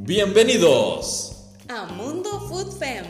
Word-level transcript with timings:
Bienvenidos 0.00 1.54
a 1.68 1.86
Mundo 1.86 2.40
Food 2.48 2.78
Fem. 2.78 3.04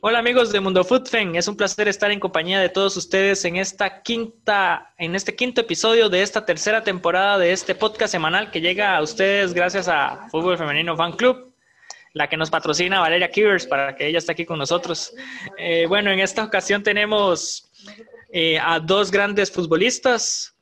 Hola 0.00 0.18
amigos 0.18 0.50
de 0.50 0.60
Mundo 0.60 0.82
Food 0.82 1.06
Fem, 1.06 1.36
es 1.36 1.46
un 1.46 1.56
placer 1.56 1.86
estar 1.86 2.10
en 2.10 2.18
compañía 2.18 2.58
de 2.58 2.68
todos 2.68 2.96
ustedes 2.96 3.44
en 3.44 3.56
esta 3.56 4.02
quinta, 4.02 4.92
en 4.98 5.14
este 5.14 5.36
quinto 5.36 5.60
episodio 5.60 6.08
de 6.08 6.22
esta 6.22 6.44
tercera 6.46 6.82
temporada 6.82 7.38
de 7.38 7.52
este 7.52 7.74
podcast 7.76 8.10
semanal 8.10 8.50
que 8.50 8.60
llega 8.60 8.96
a 8.96 9.02
ustedes 9.02 9.54
gracias 9.54 9.86
a 9.88 10.26
Fútbol 10.30 10.58
Femenino 10.58 10.96
Fan 10.96 11.12
Club, 11.12 11.49
la 12.12 12.28
que 12.28 12.36
nos 12.36 12.50
patrocina 12.50 13.00
Valeria 13.00 13.30
Kivers 13.30 13.66
para 13.66 13.94
que 13.94 14.06
ella 14.06 14.18
esté 14.18 14.32
aquí 14.32 14.44
con 14.44 14.58
nosotros. 14.58 15.12
Eh, 15.56 15.86
bueno, 15.86 16.10
en 16.10 16.20
esta 16.20 16.44
ocasión 16.44 16.82
tenemos 16.82 17.70
eh, 18.32 18.58
a 18.58 18.80
dos 18.80 19.10
grandes 19.10 19.50
futbolistas, 19.50 20.56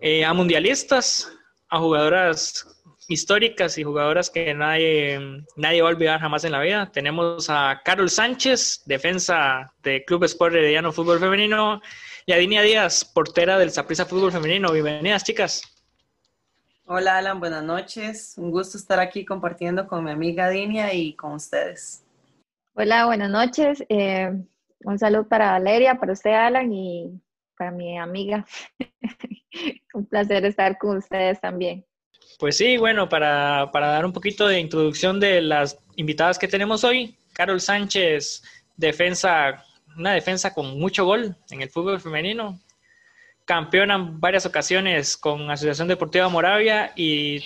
eh, 0.00 0.24
a 0.24 0.32
mundialistas, 0.32 1.32
a 1.68 1.78
jugadoras 1.78 2.66
históricas 3.08 3.76
y 3.76 3.82
jugadoras 3.82 4.30
que 4.30 4.54
nadie, 4.54 5.20
nadie 5.56 5.82
va 5.82 5.88
a 5.88 5.92
olvidar 5.92 6.20
jamás 6.20 6.44
en 6.44 6.52
la 6.52 6.60
vida. 6.60 6.90
Tenemos 6.92 7.50
a 7.50 7.82
Carol 7.84 8.08
Sánchez, 8.08 8.82
defensa 8.86 9.72
de 9.82 10.04
Club 10.04 10.24
Sport 10.24 10.54
Herediano 10.54 10.92
Fútbol 10.92 11.20
Femenino, 11.20 11.82
y 12.26 12.32
a 12.32 12.36
Dinia 12.36 12.62
Díaz, 12.62 13.04
portera 13.04 13.58
del 13.58 13.70
Saprissa 13.70 14.06
Fútbol 14.06 14.32
Femenino. 14.32 14.72
Bienvenidas, 14.72 15.24
chicas. 15.24 15.73
Hola, 16.86 17.16
Alan, 17.16 17.40
buenas 17.40 17.64
noches. 17.64 18.34
Un 18.36 18.50
gusto 18.50 18.76
estar 18.76 19.00
aquí 19.00 19.24
compartiendo 19.24 19.86
con 19.86 20.04
mi 20.04 20.10
amiga 20.10 20.50
Dinia 20.50 20.92
y 20.92 21.14
con 21.14 21.32
ustedes. 21.32 22.04
Hola, 22.74 23.06
buenas 23.06 23.30
noches. 23.30 23.82
Eh, 23.88 24.30
un 24.80 24.98
saludo 24.98 25.26
para 25.26 25.52
Valeria, 25.52 25.94
para 25.94 26.12
usted, 26.12 26.32
Alan, 26.32 26.70
y 26.70 27.18
para 27.56 27.70
mi 27.70 27.98
amiga. 27.98 28.44
un 29.94 30.04
placer 30.04 30.44
estar 30.44 30.76
con 30.76 30.98
ustedes 30.98 31.40
también. 31.40 31.86
Pues 32.38 32.58
sí, 32.58 32.76
bueno, 32.76 33.08
para, 33.08 33.70
para, 33.72 33.88
dar 33.88 34.04
un 34.04 34.12
poquito 34.12 34.46
de 34.46 34.60
introducción 34.60 35.18
de 35.18 35.40
las 35.40 35.78
invitadas 35.96 36.38
que 36.38 36.48
tenemos 36.48 36.84
hoy, 36.84 37.16
Carol 37.32 37.62
Sánchez, 37.62 38.42
defensa, 38.76 39.64
una 39.96 40.12
defensa 40.12 40.52
con 40.52 40.78
mucho 40.78 41.06
gol 41.06 41.34
en 41.50 41.62
el 41.62 41.70
fútbol 41.70 41.98
femenino, 41.98 42.60
campeona 43.44 43.94
en 43.94 44.20
varias 44.20 44.46
ocasiones 44.46 45.16
con 45.16 45.50
Asociación 45.50 45.88
Deportiva 45.88 46.28
Moravia 46.28 46.92
y, 46.96 47.44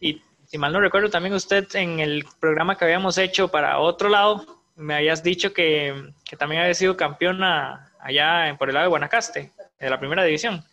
y 0.00 0.22
si 0.46 0.58
mal 0.58 0.72
no 0.72 0.80
recuerdo 0.80 1.10
también 1.10 1.34
usted 1.34 1.66
en 1.74 2.00
el 2.00 2.24
programa 2.40 2.76
que 2.76 2.84
habíamos 2.84 3.18
hecho 3.18 3.48
para 3.48 3.78
otro 3.78 4.08
lado, 4.08 4.44
me 4.76 4.94
habías 4.94 5.22
dicho 5.22 5.52
que, 5.52 6.12
que 6.24 6.36
también 6.36 6.62
había 6.62 6.74
sido 6.74 6.96
campeona 6.96 7.92
allá 8.00 8.48
en, 8.48 8.56
por 8.56 8.68
el 8.68 8.74
lado 8.74 8.84
de 8.84 8.90
Guanacaste, 8.90 9.52
de 9.78 9.90
la 9.90 9.98
primera 9.98 10.22
división. 10.24 10.64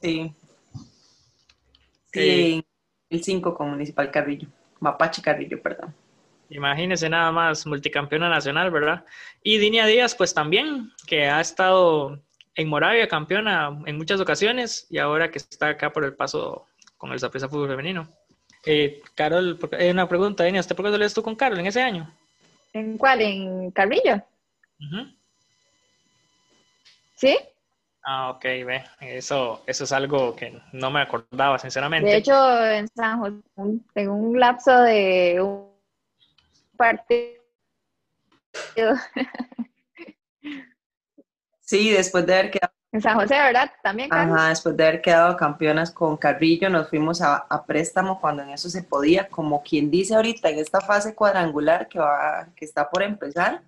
Sí. 0.00 0.34
Sí, 2.12 2.64
el 3.10 3.22
5 3.22 3.54
con 3.54 3.70
Municipal 3.70 4.10
Carrillo. 4.10 4.48
Mapache 4.80 5.20
Carrillo, 5.20 5.60
perdón. 5.60 5.94
Imagínese 6.50 7.08
nada 7.10 7.30
más, 7.30 7.66
multicampeona 7.66 8.28
nacional, 8.28 8.70
¿verdad? 8.70 9.04
Y 9.42 9.58
Dinia 9.58 9.86
Díaz, 9.86 10.14
pues 10.14 10.32
también, 10.32 10.90
que 11.06 11.26
ha 11.26 11.40
estado 11.40 12.18
en 12.58 12.68
Moravia 12.68 13.06
campeona 13.06 13.70
en 13.86 13.96
muchas 13.96 14.20
ocasiones 14.20 14.88
y 14.90 14.98
ahora 14.98 15.30
que 15.30 15.38
está 15.38 15.68
acá 15.68 15.92
por 15.92 16.04
el 16.04 16.14
paso 16.14 16.66
con 16.96 17.12
el 17.12 17.20
Zapresa 17.20 17.48
Fútbol 17.48 17.68
Femenino. 17.68 18.08
Eh, 18.66 19.00
Carol, 19.14 19.56
hay 19.78 19.90
una 19.90 20.08
pregunta, 20.08 20.42
Dinia, 20.42 20.60
¿usted 20.60 20.74
por 20.74 20.90
qué 20.90 21.08
tú 21.08 21.22
con 21.22 21.36
Carol 21.36 21.60
en 21.60 21.66
ese 21.66 21.80
año? 21.80 22.12
¿En 22.72 22.98
cuál? 22.98 23.20
¿En 23.20 23.70
Carrillo? 23.70 24.20
¿Sí? 27.14 27.38
Ah, 28.02 28.30
ok, 28.30 28.42
ve. 28.42 28.84
Eso, 29.02 29.62
eso 29.64 29.84
es 29.84 29.92
algo 29.92 30.34
que 30.34 30.60
no 30.72 30.90
me 30.90 31.00
acordaba, 31.00 31.60
sinceramente. 31.60 32.10
De 32.10 32.16
hecho, 32.16 32.66
en 32.66 32.88
San 32.88 33.20
José, 33.20 33.36
en 33.94 34.08
un 34.08 34.40
lapso 34.40 34.80
de 34.80 35.40
un 35.40 35.70
partido. 36.76 37.38
Sí, 41.68 41.90
después 41.90 42.24
de 42.24 42.32
haber 42.32 42.50
quedado. 42.50 42.72
En 42.92 43.02
San 43.02 43.18
José, 43.18 43.34
¿verdad? 43.34 43.70
También. 43.82 44.08
Carlos? 44.08 44.38
Ajá, 44.38 44.48
después 44.48 44.74
de 44.74 44.86
haber 44.86 45.02
quedado 45.02 45.36
campeonas 45.36 45.90
con 45.90 46.16
Carrillo, 46.16 46.70
nos 46.70 46.88
fuimos 46.88 47.20
a, 47.20 47.36
a, 47.36 47.66
préstamo 47.66 48.18
cuando 48.18 48.42
en 48.42 48.48
eso 48.48 48.70
se 48.70 48.82
podía, 48.82 49.28
como 49.28 49.62
quien 49.62 49.90
dice 49.90 50.14
ahorita, 50.14 50.48
en 50.48 50.60
esta 50.60 50.80
fase 50.80 51.14
cuadrangular 51.14 51.86
que, 51.86 51.98
va, 51.98 52.48
que 52.56 52.64
está 52.64 52.88
por 52.88 53.02
empezar 53.02 53.62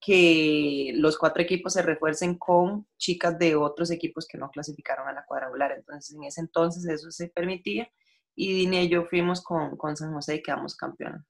que 0.00 0.92
los 0.94 1.18
cuatro 1.18 1.42
equipos 1.42 1.72
se 1.72 1.82
refuercen 1.82 2.36
con 2.38 2.86
chicas 2.96 3.36
de 3.40 3.56
otros 3.56 3.90
equipos 3.90 4.28
que 4.28 4.38
no 4.38 4.48
clasificaron 4.48 5.08
a 5.08 5.12
la 5.12 5.24
cuadrangular. 5.24 5.72
Entonces, 5.72 6.14
en 6.14 6.22
ese 6.22 6.40
entonces 6.42 6.86
eso 6.86 7.10
se 7.10 7.26
permitía 7.26 7.90
y 8.36 8.52
Dini 8.52 8.82
y 8.82 8.88
yo 8.88 9.04
fuimos 9.06 9.42
con, 9.42 9.76
con 9.76 9.96
San 9.96 10.14
José 10.14 10.36
y 10.36 10.42
quedamos 10.42 10.76
campeonas. 10.76 11.26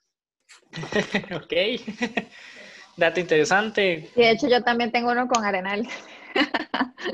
ok, 1.34 1.52
dato 2.96 3.20
interesante. 3.20 4.10
Y 4.14 4.20
de 4.20 4.30
hecho 4.30 4.48
yo 4.48 4.62
también 4.62 4.92
tengo 4.92 5.10
uno 5.10 5.28
con 5.28 5.44
Arenal. 5.44 5.88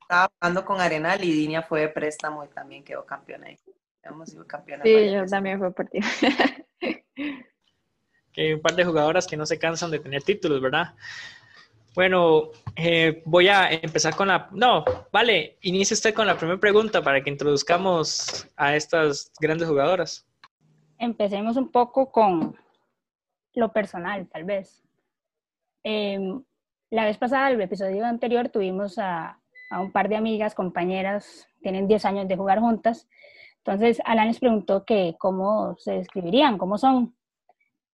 Estaba 0.00 0.30
jugando 0.38 0.64
con 0.64 0.80
Arenal 0.80 1.24
y 1.24 1.32
Dinia 1.32 1.62
fue 1.62 1.80
de 1.80 1.88
préstamo 1.88 2.44
y 2.44 2.48
también 2.48 2.84
quedó 2.84 3.04
campeona 3.04 3.46
ahí. 3.46 3.58
Hemos 4.02 4.30
sido 4.30 4.46
campeonas. 4.46 4.84
Sí, 4.84 5.10
yo 5.10 5.26
también 5.26 5.58
fui 5.58 5.70
por 5.72 5.88
ti. 5.88 6.00
que 8.32 8.42
hay 8.42 8.52
un 8.52 8.60
par 8.60 8.74
de 8.74 8.84
jugadoras 8.84 9.26
que 9.26 9.36
no 9.36 9.46
se 9.46 9.58
cansan 9.58 9.90
de 9.90 9.98
tener 9.98 10.22
títulos, 10.22 10.60
¿verdad? 10.60 10.94
Bueno, 11.94 12.50
eh, 12.76 13.22
voy 13.24 13.48
a 13.48 13.70
empezar 13.70 14.14
con 14.14 14.28
la... 14.28 14.48
No, 14.52 14.84
vale, 15.10 15.56
inicie 15.62 15.94
usted 15.94 16.14
con 16.14 16.26
la 16.26 16.36
primera 16.36 16.60
pregunta 16.60 17.02
para 17.02 17.22
que 17.22 17.30
introduzcamos 17.30 18.46
a 18.54 18.76
estas 18.76 19.32
grandes 19.40 19.66
jugadoras. 19.66 20.26
Empecemos 20.98 21.56
un 21.56 21.70
poco 21.70 22.12
con 22.12 22.54
lo 23.56 23.72
personal, 23.72 24.28
tal 24.28 24.44
vez. 24.44 24.84
Eh, 25.82 26.20
la 26.90 27.04
vez 27.04 27.18
pasada, 27.18 27.50
el 27.50 27.60
episodio 27.60 28.06
anterior, 28.06 28.48
tuvimos 28.48 28.98
a, 28.98 29.40
a, 29.70 29.80
un 29.80 29.90
par 29.90 30.08
de 30.08 30.16
amigas, 30.16 30.54
compañeras, 30.54 31.48
tienen 31.60 31.88
10 31.88 32.04
años 32.04 32.28
de 32.28 32.36
jugar 32.36 32.60
juntas. 32.60 33.08
Entonces, 33.58 34.00
Alan 34.04 34.28
les 34.28 34.38
preguntó 34.38 34.84
que 34.84 35.16
cómo 35.18 35.74
se 35.78 35.94
describirían, 35.94 36.58
cómo 36.58 36.78
son 36.78 37.16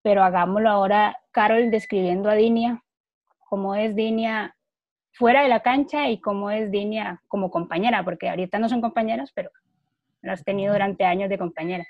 pero 0.03 0.25
hagámoslo 0.25 0.69
ahora, 0.69 1.19
Carol, 1.31 1.71
describiendo 1.71 2.29
a 2.29 2.35
Dinia, 2.35 2.83
cómo 3.49 3.75
es 3.75 3.95
Dinia 3.95 4.57
fuera 5.13 5.43
de 5.43 5.49
la 5.49 5.61
cancha 5.61 6.09
y 6.09 6.21
cómo 6.21 6.51
es 6.51 6.71
Dinia 6.71 7.23
como 7.29 7.51
compañera, 7.51 8.05
porque 8.05 8.29
ahorita 8.29 8.59
no 8.59 8.69
son 8.69 8.81
compañeras, 8.81 9.31
pero 9.33 9.51
las 10.21 10.41
has 10.41 10.45
tenido 10.45 10.73
durante 10.73 11.05
años 11.05 11.31
de 11.31 11.39
compañera. 11.39 11.87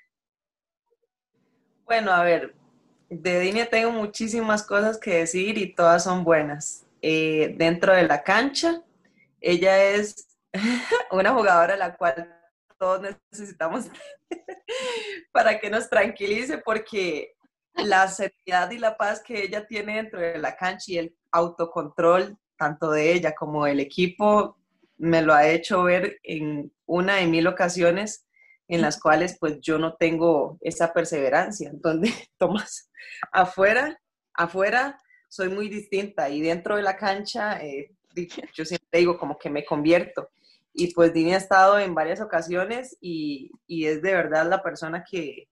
Bueno, 1.85 2.13
a 2.13 2.23
ver, 2.23 2.55
de 3.21 3.41
Dinia 3.41 3.69
tengo 3.69 3.91
muchísimas 3.91 4.63
cosas 4.63 4.99
que 4.99 5.19
decir 5.19 5.59
y 5.59 5.75
todas 5.75 6.05
son 6.05 6.25
buenas. 6.25 6.87
Eh, 7.03 7.55
dentro 7.59 7.93
de 7.93 8.05
la 8.05 8.23
cancha, 8.23 8.83
ella 9.41 9.83
es 9.85 10.29
una 11.11 11.35
jugadora 11.35 11.75
a 11.75 11.77
la 11.77 11.97
cual 11.97 12.35
todos 12.79 13.03
necesitamos 13.31 13.87
para 15.33 15.61
que 15.61 15.69
nos 15.69 15.91
tranquilice 15.91 16.59
porque 16.59 17.35
la 17.75 18.09
seriedad 18.09 18.71
y 18.71 18.79
la 18.79 18.97
paz 18.97 19.23
que 19.23 19.43
ella 19.43 19.67
tiene 19.67 19.97
dentro 19.97 20.21
de 20.21 20.39
la 20.39 20.57
cancha 20.57 20.93
y 20.93 20.99
el 20.99 21.17
autocontrol, 21.33 22.39
tanto 22.57 22.91
de 22.93 23.13
ella 23.13 23.35
como 23.35 23.67
del 23.67 23.81
equipo, 23.81 24.57
me 24.97 25.21
lo 25.21 25.35
ha 25.35 25.47
hecho 25.49 25.83
ver 25.83 26.19
en 26.23 26.73
una 26.87 27.17
de 27.17 27.27
mil 27.27 27.47
ocasiones 27.47 28.25
en 28.73 28.81
las 28.81 28.99
cuales 28.99 29.37
pues 29.39 29.61
yo 29.61 29.79
no 29.79 29.97
tengo 29.97 30.57
esa 30.63 30.95
perseverancia. 30.95 31.69
Entonces, 31.69 32.31
Tomás, 32.39 32.91
afuera, 33.31 34.01
afuera 34.33 34.99
soy 35.29 35.51
muy 35.51 35.69
distinta 35.69 36.31
y 36.31 36.41
dentro 36.41 36.77
de 36.77 36.83
la 36.83 36.97
cancha 36.97 37.63
eh, 37.63 37.95
yo 38.55 38.65
siempre 38.65 39.01
digo 39.01 39.19
como 39.19 39.39
que 39.39 39.51
me 39.51 39.63
convierto. 39.67 40.31
Y 40.73 40.95
pues 40.95 41.13
Dini 41.13 41.35
ha 41.35 41.37
estado 41.37 41.79
en 41.79 41.95
varias 41.95 42.23
ocasiones 42.23 42.97
y, 42.99 43.51
y 43.67 43.85
es 43.85 44.01
de 44.01 44.15
verdad 44.15 44.49
la 44.49 44.63
persona 44.63 45.05
que, 45.05 45.49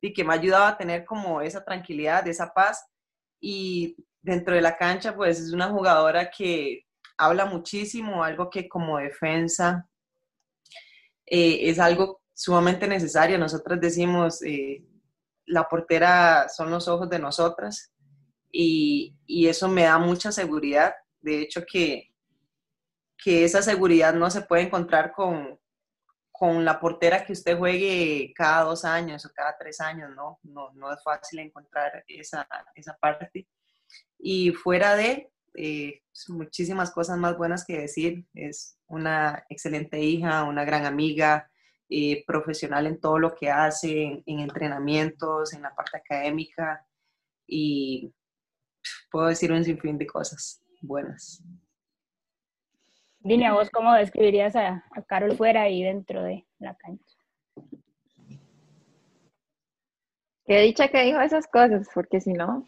y 0.00 0.12
que 0.12 0.22
me 0.22 0.32
ha 0.32 0.36
ayudado 0.36 0.66
a 0.66 0.78
tener 0.78 1.04
como 1.04 1.40
esa 1.42 1.64
tranquilidad, 1.64 2.28
esa 2.28 2.54
paz. 2.54 2.86
Y 3.40 3.96
dentro 4.22 4.54
de 4.54 4.60
la 4.60 4.76
cancha, 4.76 5.16
pues 5.16 5.40
es 5.40 5.52
una 5.52 5.70
jugadora 5.70 6.30
que 6.30 6.86
habla 7.18 7.46
muchísimo, 7.46 8.22
algo 8.22 8.48
que 8.48 8.68
como 8.68 8.98
defensa 8.98 9.88
eh, 11.26 11.68
es 11.68 11.80
algo 11.80 12.20
sumamente 12.40 12.88
necesario. 12.88 13.36
Nosotras 13.36 13.78
decimos, 13.78 14.42
eh, 14.42 14.82
la 15.44 15.68
portera 15.68 16.48
son 16.48 16.70
los 16.70 16.88
ojos 16.88 17.10
de 17.10 17.18
nosotras 17.18 17.92
y, 18.50 19.14
y, 19.26 19.46
eso 19.48 19.68
me 19.68 19.82
da 19.82 19.98
mucha 19.98 20.32
seguridad. 20.32 20.94
De 21.20 21.42
hecho, 21.42 21.64
que, 21.70 22.14
que 23.22 23.44
esa 23.44 23.60
seguridad 23.60 24.14
no 24.14 24.30
se 24.30 24.40
puede 24.40 24.62
encontrar 24.62 25.12
con, 25.12 25.60
con 26.32 26.64
la 26.64 26.80
portera 26.80 27.26
que 27.26 27.34
usted 27.34 27.58
juegue 27.58 28.32
cada 28.34 28.64
dos 28.64 28.86
años 28.86 29.26
o 29.26 29.30
cada 29.34 29.58
tres 29.58 29.78
años, 29.78 30.10
¿no? 30.16 30.38
No, 30.42 30.72
no 30.72 30.90
es 30.94 31.02
fácil 31.02 31.40
encontrar 31.40 32.04
esa, 32.08 32.48
esa 32.74 32.96
parte. 32.98 33.46
Y 34.18 34.52
fuera 34.52 34.96
de, 34.96 35.30
eh, 35.54 36.00
muchísimas 36.28 36.90
cosas 36.90 37.18
más 37.18 37.36
buenas 37.36 37.66
que 37.66 37.80
decir. 37.80 38.24
Es 38.32 38.78
una 38.86 39.44
excelente 39.50 39.98
hija, 40.00 40.44
una 40.44 40.64
gran 40.64 40.86
amiga, 40.86 41.49
eh, 41.90 42.24
profesional 42.26 42.86
en 42.86 43.00
todo 43.00 43.18
lo 43.18 43.34
que 43.34 43.50
hace, 43.50 44.02
en, 44.02 44.22
en, 44.26 44.40
entrenamientos, 44.40 45.52
en 45.52 45.62
la 45.62 45.74
parte 45.74 45.98
académica 45.98 46.86
y 47.46 48.12
puedo 49.10 49.26
decir 49.26 49.52
un 49.52 49.64
sinfín 49.64 49.98
de 49.98 50.06
cosas 50.06 50.62
buenas. 50.80 51.42
Dime 53.18 53.46
a 53.46 53.52
vos 53.52 53.68
cómo 53.70 53.92
describirías 53.94 54.56
a, 54.56 54.84
a 54.92 55.02
Carol 55.02 55.36
fuera 55.36 55.68
y 55.68 55.82
dentro 55.82 56.22
de 56.22 56.46
la 56.58 56.74
cancha. 56.76 57.18
Qué 60.46 60.60
dicha 60.60 60.88
que 60.88 61.02
dijo 61.02 61.20
esas 61.20 61.46
cosas, 61.46 61.88
porque 61.92 62.20
si 62.20 62.32
no. 62.32 62.66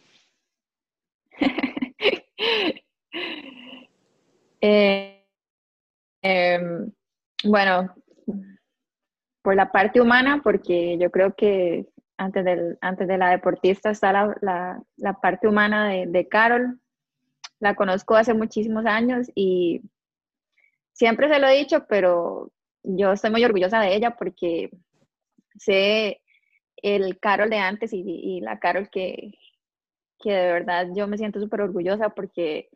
eh, 4.60 5.26
eh, 6.22 6.60
bueno, 7.44 7.94
por 9.42 9.56
la 9.56 9.72
parte 9.72 10.00
humana, 10.00 10.40
porque 10.42 10.96
yo 10.98 11.10
creo 11.10 11.34
que 11.34 11.86
antes, 12.16 12.44
del, 12.44 12.78
antes 12.80 13.08
de 13.08 13.18
la 13.18 13.30
deportista 13.30 13.90
está 13.90 14.12
la, 14.12 14.82
la, 14.96 15.12
parte 15.20 15.48
humana 15.48 15.88
de, 15.88 16.06
de, 16.06 16.28
Carol. 16.28 16.80
La 17.58 17.74
conozco 17.74 18.14
hace 18.14 18.34
muchísimos 18.34 18.86
años 18.86 19.28
y 19.34 19.82
siempre 20.92 21.28
se 21.28 21.38
lo 21.38 21.48
he 21.48 21.58
dicho, 21.58 21.86
pero 21.88 22.52
yo 22.82 23.12
estoy 23.12 23.30
muy 23.30 23.44
orgullosa 23.44 23.80
de 23.80 23.94
ella 23.94 24.16
porque 24.16 24.70
sé 25.56 26.20
el 26.76 27.18
Carol 27.18 27.50
de 27.50 27.58
antes 27.58 27.92
y, 27.92 28.02
y 28.06 28.40
la 28.40 28.58
Carol 28.58 28.88
que, 28.90 29.32
que 30.20 30.32
de 30.32 30.52
verdad 30.52 30.88
yo 30.94 31.06
me 31.06 31.18
siento 31.18 31.40
súper 31.40 31.60
orgullosa 31.60 32.10
porque 32.10 32.68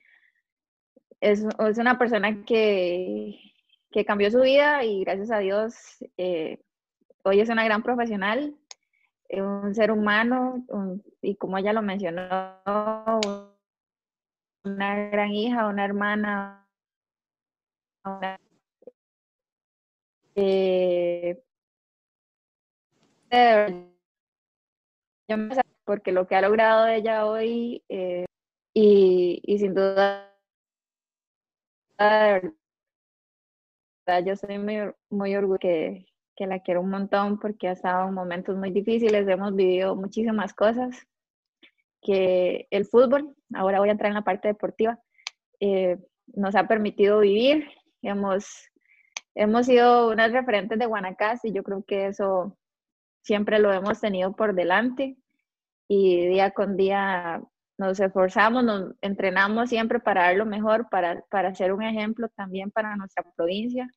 es, 1.21 1.45
es, 1.45 1.79
una 1.79 1.99
persona 1.99 2.45
que, 2.45 3.39
que 3.97 4.05
cambió 4.05 4.31
su 4.31 4.43
vida 4.43 4.85
y 4.85 5.05
gracias 5.05 5.31
a 5.31 5.39
Dios 5.39 5.75
eh, 6.19 6.61
hoy 7.23 7.41
es 7.41 7.49
una 7.49 7.65
gran 7.65 7.83
profesional, 7.83 8.55
un 9.31 9.75
ser 9.75 9.91
humano 9.91 10.67
y 11.23 11.37
como 11.37 11.57
ella 11.57 11.73
lo 11.73 11.81
mencionó, 11.81 12.61
una 14.65 15.09
gran 15.09 15.31
hija, 15.33 15.67
una 15.69 15.87
hermana, 15.87 16.69
eh, 20.35 21.43
porque 25.87 26.13
lo 26.13 26.27
que 26.27 26.37
ha 26.37 26.43
logrado 26.43 26.87
ella 26.87 27.25
hoy 27.25 27.83
eh, 27.89 28.27
y, 28.75 29.41
y, 29.43 29.59
sin 29.59 29.73
duda 29.73 30.37
yo 34.25 34.37
soy 34.37 34.59
muy, 34.59 34.93
muy 35.11 35.35
orgullosa 35.35 35.59
que, 35.61 36.07
que, 36.37 36.47
la 36.47 36.61
quiero 36.61 36.81
un 36.81 36.91
montón 36.91 37.39
porque 37.39 37.69
ha 37.69 37.73
estado 37.73 38.09
en 38.09 38.15
momentos 38.15 38.57
muy 38.57 38.71
difíciles, 38.71 39.27
hemos 39.29 39.55
vivido 39.55 39.97
muchísimas 39.97 40.55
cosas 40.55 41.07
que 42.03 42.69
el 42.71 42.87
fútbol, 42.87 43.35
ahora 43.55 43.81
voy 43.81 43.89
a 43.89 43.93
entrar 43.93 44.11
en 44.11 44.15
la 44.15 44.23
parte 44.23 44.49
deportiva, 44.49 45.01
eh, 45.61 45.99
nos 46.29 46.55
ha 46.55 46.69
permitido 46.69 47.21
vivir, 47.21 47.69
hemos, 48.03 48.71
hemos 49.35 49.67
sido 49.67 50.11
unas 50.11 50.33
referentes 50.33 50.79
de 50.79 50.87
Guanacaste 50.87 51.49
y 51.49 51.53
yo 51.53 51.63
creo 51.63 51.85
que 51.85 52.07
eso 52.07 52.57
siempre 53.23 53.59
lo 53.59 53.73
hemos 53.73 54.01
tenido 54.01 54.37
por 54.37 54.55
delante 54.55 55.17
y 55.89 56.27
día 56.29 56.53
con 56.53 56.77
día 56.77 57.43
nos 57.79 58.01
esforzamos, 58.01 58.65
nos 58.65 58.95
entrenamos 59.01 59.69
siempre 59.69 60.01
para 60.01 60.23
dar 60.25 60.37
lo 60.37 60.47
mejor, 60.47 60.89
para, 60.89 61.23
para 61.31 61.55
ser 61.55 61.73
un 61.73 61.83
ejemplo 61.83 62.29
también 62.31 62.71
para 62.71 62.97
nuestra 62.97 63.25
provincia, 63.37 63.89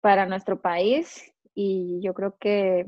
para 0.00 0.26
nuestro 0.26 0.60
país. 0.60 1.32
Y 1.54 2.00
yo 2.02 2.14
creo 2.14 2.36
que 2.38 2.86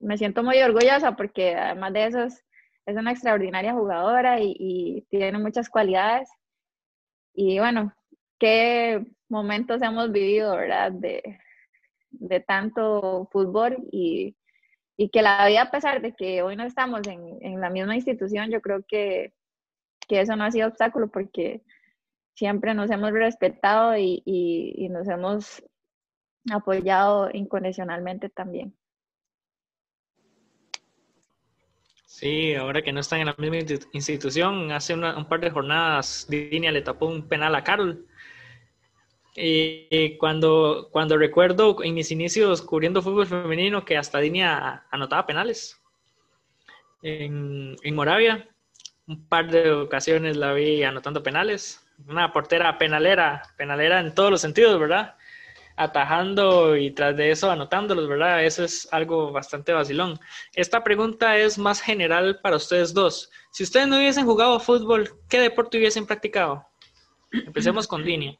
me 0.00 0.18
siento 0.18 0.42
muy 0.42 0.60
orgullosa 0.60 1.16
porque 1.16 1.54
además 1.54 1.92
de 1.92 2.06
eso 2.06 2.22
es, 2.24 2.44
es 2.86 2.96
una 2.96 3.12
extraordinaria 3.12 3.72
jugadora 3.72 4.40
y, 4.40 4.54
y, 4.58 5.02
tiene 5.08 5.38
muchas 5.38 5.68
cualidades. 5.68 6.28
Y 7.34 7.58
bueno, 7.58 7.94
qué 8.38 9.04
momentos 9.28 9.82
hemos 9.82 10.12
vivido, 10.12 10.56
¿verdad? 10.56 10.92
De, 10.92 11.38
de 12.10 12.40
tanto 12.40 13.28
fútbol 13.32 13.76
y 13.92 14.36
y 14.96 15.10
que 15.10 15.22
la 15.22 15.46
vida, 15.46 15.62
a 15.62 15.70
pesar 15.70 16.00
de 16.00 16.14
que 16.14 16.42
hoy 16.42 16.56
no 16.56 16.64
estamos 16.64 17.06
en, 17.06 17.38
en 17.40 17.60
la 17.60 17.70
misma 17.70 17.94
institución, 17.94 18.50
yo 18.50 18.60
creo 18.60 18.84
que, 18.86 19.34
que, 20.08 20.20
eso 20.20 20.36
no 20.36 20.44
ha 20.44 20.50
sido 20.50 20.68
obstáculo 20.68 21.08
porque 21.08 21.62
siempre 22.34 22.74
nos 22.74 22.90
hemos 22.90 23.12
respetado 23.12 23.96
y, 23.96 24.22
y, 24.24 24.74
y 24.76 24.88
nos 24.88 25.06
hemos 25.08 25.62
apoyado 26.50 27.28
incondicionalmente 27.32 28.28
también. 28.30 28.74
Sí, 32.06 32.54
ahora 32.54 32.80
que 32.80 32.92
no 32.92 33.00
están 33.00 33.20
en 33.20 33.26
la 33.26 33.34
misma 33.36 33.58
institución, 33.92 34.72
hace 34.72 34.94
una, 34.94 35.18
un 35.18 35.28
par 35.28 35.40
de 35.40 35.50
jornadas 35.50 36.26
Dinia 36.30 36.72
le 36.72 36.80
tapó 36.80 37.06
un 37.06 37.28
penal 37.28 37.54
a 37.54 37.62
Carol 37.62 38.06
y 39.36 40.16
cuando, 40.16 40.88
cuando 40.90 41.18
recuerdo 41.18 41.76
en 41.82 41.94
mis 41.94 42.10
inicios 42.10 42.62
cubriendo 42.62 43.02
fútbol 43.02 43.26
femenino 43.26 43.84
que 43.84 43.98
hasta 43.98 44.18
Dinia 44.18 44.86
anotaba 44.90 45.26
penales. 45.26 45.80
En, 47.02 47.76
en 47.82 47.94
Moravia, 47.94 48.48
un 49.06 49.28
par 49.28 49.50
de 49.50 49.70
ocasiones 49.72 50.36
la 50.36 50.52
vi 50.54 50.82
anotando 50.82 51.22
penales. 51.22 51.86
Una 52.08 52.32
portera 52.32 52.78
penalera, 52.78 53.42
penalera 53.56 54.00
en 54.00 54.14
todos 54.14 54.30
los 54.30 54.40
sentidos, 54.40 54.80
¿verdad? 54.80 55.16
Atajando 55.76 56.74
y 56.76 56.90
tras 56.92 57.14
de 57.16 57.30
eso 57.30 57.50
anotándolos, 57.50 58.08
¿verdad? 58.08 58.42
Eso 58.42 58.64
es 58.64 58.88
algo 58.90 59.32
bastante 59.32 59.72
vacilón. 59.72 60.18
Esta 60.54 60.82
pregunta 60.82 61.36
es 61.36 61.58
más 61.58 61.82
general 61.82 62.40
para 62.42 62.56
ustedes 62.56 62.94
dos. 62.94 63.30
Si 63.50 63.62
ustedes 63.62 63.86
no 63.86 63.98
hubiesen 63.98 64.24
jugado 64.24 64.58
fútbol, 64.60 65.10
¿qué 65.28 65.40
deporte 65.40 65.76
hubiesen 65.76 66.06
practicado? 66.06 66.66
Empecemos 67.32 67.86
con 67.86 68.02
Dinia. 68.02 68.38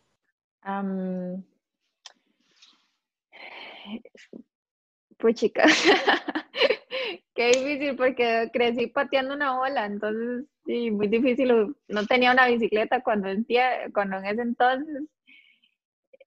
Pues 5.19 5.35
chica, 5.37 5.65
qué 7.35 7.49
difícil 7.49 7.97
porque 7.97 8.51
crecí 8.53 8.89
pateando 8.89 9.35
una 9.35 9.57
bola, 9.57 9.87
entonces 9.87 10.47
sí, 10.65 10.91
muy 10.91 11.09
difícil. 11.09 11.77
No 11.89 12.07
tenía 12.07 12.33
una 12.33 12.49
bicicleta 12.49 13.03
cuando 13.03 13.29
en, 13.29 13.47
cuando 13.95 14.17
en 14.19 14.25
ese 14.27 14.43
entonces. 14.43 15.05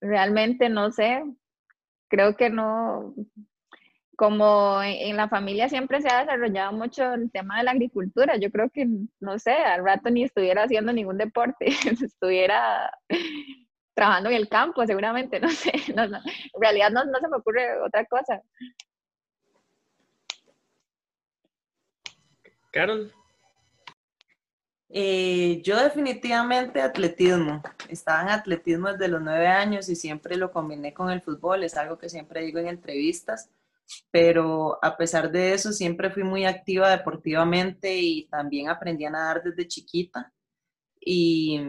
Realmente 0.02 0.70
no 0.70 0.92
sé, 0.92 1.24
creo 2.08 2.38
que 2.38 2.50
no, 2.50 3.14
como 4.20 4.82
en, 4.84 5.16
la 5.16 5.30
familia 5.30 5.70
siempre 5.70 6.02
se 6.02 6.10
ha 6.10 6.20
desarrollado 6.20 6.74
mucho 6.74 7.14
el 7.14 7.32
tema 7.32 7.58
de 7.58 7.64
la 7.64 7.72
agricultura, 7.72 8.38
yo 8.38 8.52
creo 8.52 8.70
que, 8.70 8.88
no 9.22 9.40
sé, 9.40 9.52
al 9.52 9.84
rato 9.86 10.10
ni 10.10 10.24
estuviera 10.24 10.64
haciendo 10.64 10.94
ningún 10.94 11.18
deporte, 11.18 11.68
estuviera 12.04 12.92
trabajando 14.00 14.30
en 14.30 14.38
el 14.38 14.48
campo, 14.48 14.86
seguramente, 14.86 15.40
no 15.42 15.50
sé, 15.50 15.74
no, 15.94 16.08
no. 16.08 16.18
en 16.18 16.62
realidad 16.62 16.90
no, 16.90 17.04
no, 17.04 17.20
se 17.20 17.28
me 17.28 17.36
ocurre 17.36 17.82
otra 17.82 18.06
cosa. 18.06 18.42
Carol. 22.72 23.12
Eh, 24.88 25.62
yo 25.64 25.78
definitivamente 25.84 26.82
atletismo. 26.82 27.62
Estaba 27.90 28.22
en 28.22 28.30
atletismo 28.30 28.88
desde 28.88 29.10
los 29.10 29.22
nueve 29.22 29.48
años 29.48 29.90
y 29.90 29.96
siempre 29.96 30.38
lo 30.38 30.52
combiné 30.52 30.94
con 30.94 31.10
el 31.10 31.22
fútbol. 31.22 31.64
Es 31.64 31.76
algo 31.76 31.98
que 31.98 32.08
siempre 32.08 32.42
digo 32.42 32.60
en 32.60 32.68
entrevistas, 32.68 33.50
pero 34.12 34.80
a 34.82 34.96
pesar 34.96 35.30
de 35.30 35.54
eso 35.54 35.74
siempre 35.74 36.10
fui 36.10 36.24
muy 36.24 36.46
activa 36.46 36.90
deportivamente 36.90 37.98
y 37.98 38.28
también 38.30 38.70
aprendí 38.70 39.04
a 39.04 39.10
nadar 39.10 39.44
desde 39.44 39.68
chiquita. 39.68 40.32
Y 41.02 41.60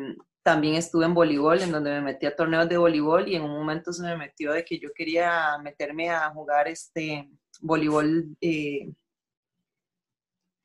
también 0.42 0.76
estuve 0.76 1.04
en 1.04 1.14
voleibol, 1.14 1.61
en 1.61 1.73
donde 1.73 1.90
me 1.90 2.00
metí 2.00 2.26
a 2.26 2.35
torneos 2.35 2.68
de 2.68 2.78
voleibol 2.78 3.28
y 3.28 3.37
en 3.37 3.42
un 3.42 3.52
momento 3.52 3.92
se 3.92 4.02
me 4.02 4.16
metió 4.16 4.52
de 4.52 4.64
que 4.64 4.78
yo 4.78 4.90
quería 4.94 5.59
meterme 5.62 6.11
a 6.11 6.30
jugar 6.30 6.68
este 6.68 7.28
voleibol 7.61 8.37
eh, 8.40 8.90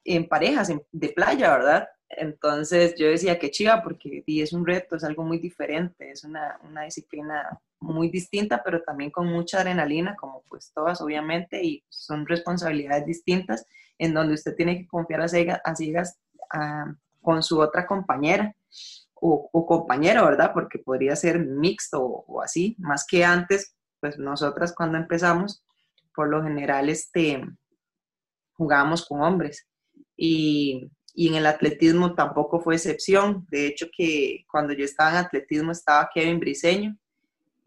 en 0.05 0.27
parejas, 0.27 0.72
de 0.91 1.10
playa, 1.10 1.58
¿verdad? 1.58 1.89
Entonces 2.08 2.96
yo 2.98 3.08
decía 3.08 3.39
que 3.39 3.51
chiva 3.51 3.82
porque 3.84 4.24
es 4.25 4.53
un 4.53 4.65
reto, 4.65 4.96
es 4.96 5.03
algo 5.03 5.24
muy 5.24 5.39
diferente, 5.39 6.12
es 6.12 6.24
una, 6.24 6.60
una, 6.63 6.84
disciplina 6.84 7.60
muy 7.79 8.10
distinta, 8.10 8.62
pero 8.63 8.84
también 8.84 9.12
con 9.12 9.27
mucha 9.27 9.60
adrenalina, 9.60 10.15
como 10.15 10.44
pues 10.48 10.72
todas 10.74 11.01
obviamente, 11.01 11.62
y 11.63 11.84
son 11.89 12.25
responsabilidades 12.27 13.05
distintas 13.05 13.65
en 13.98 14.13
donde 14.13 14.36
usted 14.36 14.55
tiene 14.55 14.77
que 14.77 14.88
confiar 14.88 15.22
a 15.22 15.27
ciegas, 15.27 15.60
a 15.63 15.75
ciegas 15.75 16.20
a, 16.51 16.94
con 17.22 17.41
su 17.41 17.60
otra 17.60 17.88
compañera 17.88 18.55
o, 19.51 19.65
compañero, 19.65 20.25
¿verdad? 20.25 20.51
Porque 20.53 20.79
podría 20.79 21.15
ser 21.15 21.39
mixto 21.39 22.01
o, 22.01 22.41
así, 22.41 22.75
más 22.79 23.05
que 23.08 23.24
antes, 23.24 23.75
pues 24.00 24.17
nosotras 24.17 24.74
cuando 24.75 24.98
empezamos, 24.98 25.63
por 26.13 26.29
lo 26.29 26.44
general, 26.44 26.89
este, 26.89 27.44
jugábamos 28.53 29.05
con 29.05 29.22
hombres. 29.22 29.67
Y, 30.15 30.91
y 31.13 31.29
en 31.29 31.36
el 31.36 31.46
atletismo 31.46 32.13
tampoco 32.13 32.60
fue 32.60 32.75
excepción. 32.75 33.46
De 33.50 33.67
hecho, 33.67 33.88
que 33.96 34.46
cuando 34.50 34.74
yo 34.74 34.86
estaba 34.86 35.12
en 35.12 35.25
atletismo 35.25 35.72
estaba 35.72 36.10
Kevin 36.13 36.39
Briseño, 36.39 36.98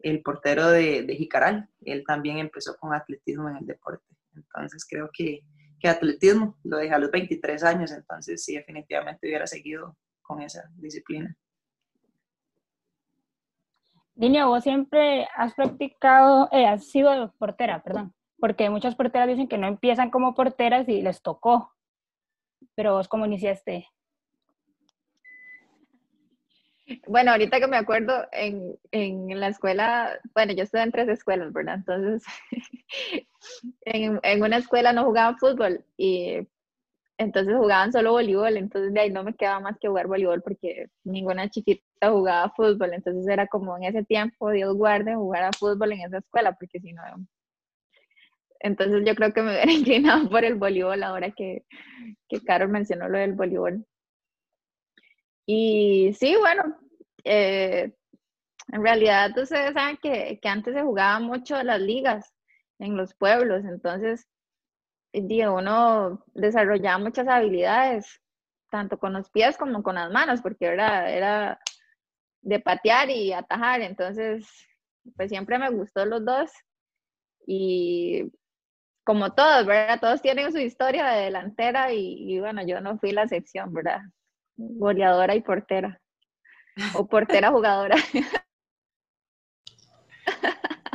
el 0.01 0.21
portero 0.21 0.69
de, 0.69 1.03
de 1.03 1.15
Jicaral. 1.15 1.69
Él 1.81 2.03
también 2.05 2.37
empezó 2.37 2.75
con 2.77 2.93
atletismo 2.93 3.49
en 3.49 3.57
el 3.57 3.65
deporte. 3.65 4.05
Entonces 4.35 4.85
creo 4.89 5.09
que, 5.11 5.41
que 5.79 5.87
atletismo 5.87 6.57
lo 6.63 6.77
dejé 6.77 6.93
a 6.93 6.99
los 6.99 7.11
23 7.11 7.63
años, 7.63 7.91
entonces 7.91 8.43
sí, 8.43 8.55
definitivamente 8.55 9.27
hubiera 9.27 9.47
seguido 9.47 9.97
con 10.21 10.41
esa 10.41 10.69
disciplina. 10.75 11.35
Dinia, 14.19 14.45
vos 14.45 14.63
siempre 14.63 15.27
has 15.33 15.53
practicado, 15.53 16.49
eh, 16.51 16.67
has 16.67 16.85
sido 16.91 17.33
portera, 17.37 17.81
perdón, 17.81 18.13
porque 18.37 18.69
muchas 18.69 18.93
porteras 18.95 19.29
dicen 19.29 19.47
que 19.47 19.57
no 19.57 19.65
empiezan 19.65 20.11
como 20.11 20.35
porteras 20.35 20.87
y 20.89 21.01
les 21.01 21.21
tocó 21.21 21.73
pero 22.75 22.93
vos 22.93 23.07
cómo 23.07 23.25
iniciaste. 23.25 23.87
Bueno, 27.07 27.31
ahorita 27.31 27.59
que 27.59 27.67
me 27.67 27.77
acuerdo, 27.77 28.25
en, 28.31 28.75
en, 28.91 29.39
la 29.39 29.49
escuela, 29.49 30.17
bueno, 30.33 30.53
yo 30.53 30.63
estuve 30.63 30.81
en 30.81 30.91
tres 30.91 31.07
escuelas, 31.07 31.53
¿verdad? 31.53 31.75
Entonces, 31.75 32.23
en, 33.81 34.19
en, 34.23 34.43
una 34.43 34.57
escuela 34.57 34.91
no 34.91 35.05
jugaban 35.05 35.37
fútbol 35.37 35.85
y 35.97 36.47
entonces 37.17 37.55
jugaban 37.55 37.91
solo 37.91 38.13
voleibol, 38.13 38.57
entonces 38.57 38.93
de 38.93 38.99
ahí 39.01 39.11
no 39.11 39.23
me 39.23 39.35
quedaba 39.35 39.59
más 39.59 39.77
que 39.77 39.87
jugar 39.87 40.07
voleibol 40.07 40.41
porque 40.41 40.87
ninguna 41.03 41.49
chiquita 41.49 41.83
jugaba 42.01 42.53
fútbol, 42.55 42.93
entonces 42.93 43.27
era 43.27 43.47
como 43.47 43.75
en 43.77 43.83
ese 43.83 44.03
tiempo, 44.03 44.51
Dios 44.51 44.75
guarde, 44.75 45.15
jugar 45.15 45.43
a 45.43 45.51
fútbol 45.51 45.91
en 45.93 46.01
esa 46.01 46.19
escuela, 46.19 46.53
porque 46.53 46.79
si 46.79 46.93
no, 46.93 47.03
entonces 48.59 49.03
yo 49.05 49.15
creo 49.15 49.33
que 49.33 49.41
me 49.41 49.51
hubiera 49.53 49.71
inclinado 49.71 50.29
por 50.29 50.45
el 50.45 50.55
voleibol 50.55 51.01
ahora 51.03 51.31
que, 51.31 51.65
que 52.27 52.41
Carol 52.41 52.69
mencionó 52.69 53.07
lo 53.09 53.17
del 53.17 53.33
voleibol. 53.33 53.85
Y 55.45 56.13
sí, 56.13 56.35
bueno, 56.37 56.77
eh, 57.23 57.91
en 58.71 58.83
realidad 58.83 59.35
ustedes 59.37 59.73
saben 59.73 59.97
que, 59.97 60.39
que, 60.39 60.49
antes 60.49 60.75
se 60.75 60.83
jugaba 60.83 61.19
mucho 61.19 61.61
las 61.63 61.81
ligas 61.81 62.33
en 62.77 62.95
los 62.95 63.15
pueblos, 63.15 63.65
entonces 63.65 64.27
digo, 65.11 65.55
uno 65.55 66.23
desarrollaba 66.33 66.99
muchas 66.99 67.27
habilidades, 67.27 68.21
tanto 68.69 68.99
con 68.99 69.13
los 69.13 69.31
pies 69.31 69.57
como 69.57 69.81
con 69.81 69.95
las 69.95 70.11
manos, 70.11 70.41
porque 70.41 70.67
era, 70.67 71.09
era 71.09 71.59
de 72.41 72.59
patear 72.59 73.09
y 73.09 73.33
atajar, 73.33 73.81
entonces 73.81 74.47
pues 75.15 75.29
siempre 75.29 75.57
me 75.57 75.69
gustó 75.69 76.05
los 76.05 76.23
dos 76.23 76.51
y 77.45 78.31
como 79.03 79.33
todos, 79.33 79.65
¿verdad? 79.65 79.99
Todos 79.99 80.21
tienen 80.21 80.51
su 80.51 80.59
historia 80.59 81.07
de 81.07 81.23
delantera 81.23 81.91
y, 81.91 82.39
bueno, 82.39 82.61
yo 82.63 82.79
no 82.79 82.99
fui 82.99 83.11
la 83.11 83.23
excepción, 83.23 83.73
¿verdad? 83.73 84.01
Goleadora 84.55 85.33
y 85.33 85.41
portera. 85.41 85.99
O 86.93 87.07
portera 87.07 87.49
jugadora. 87.51 87.95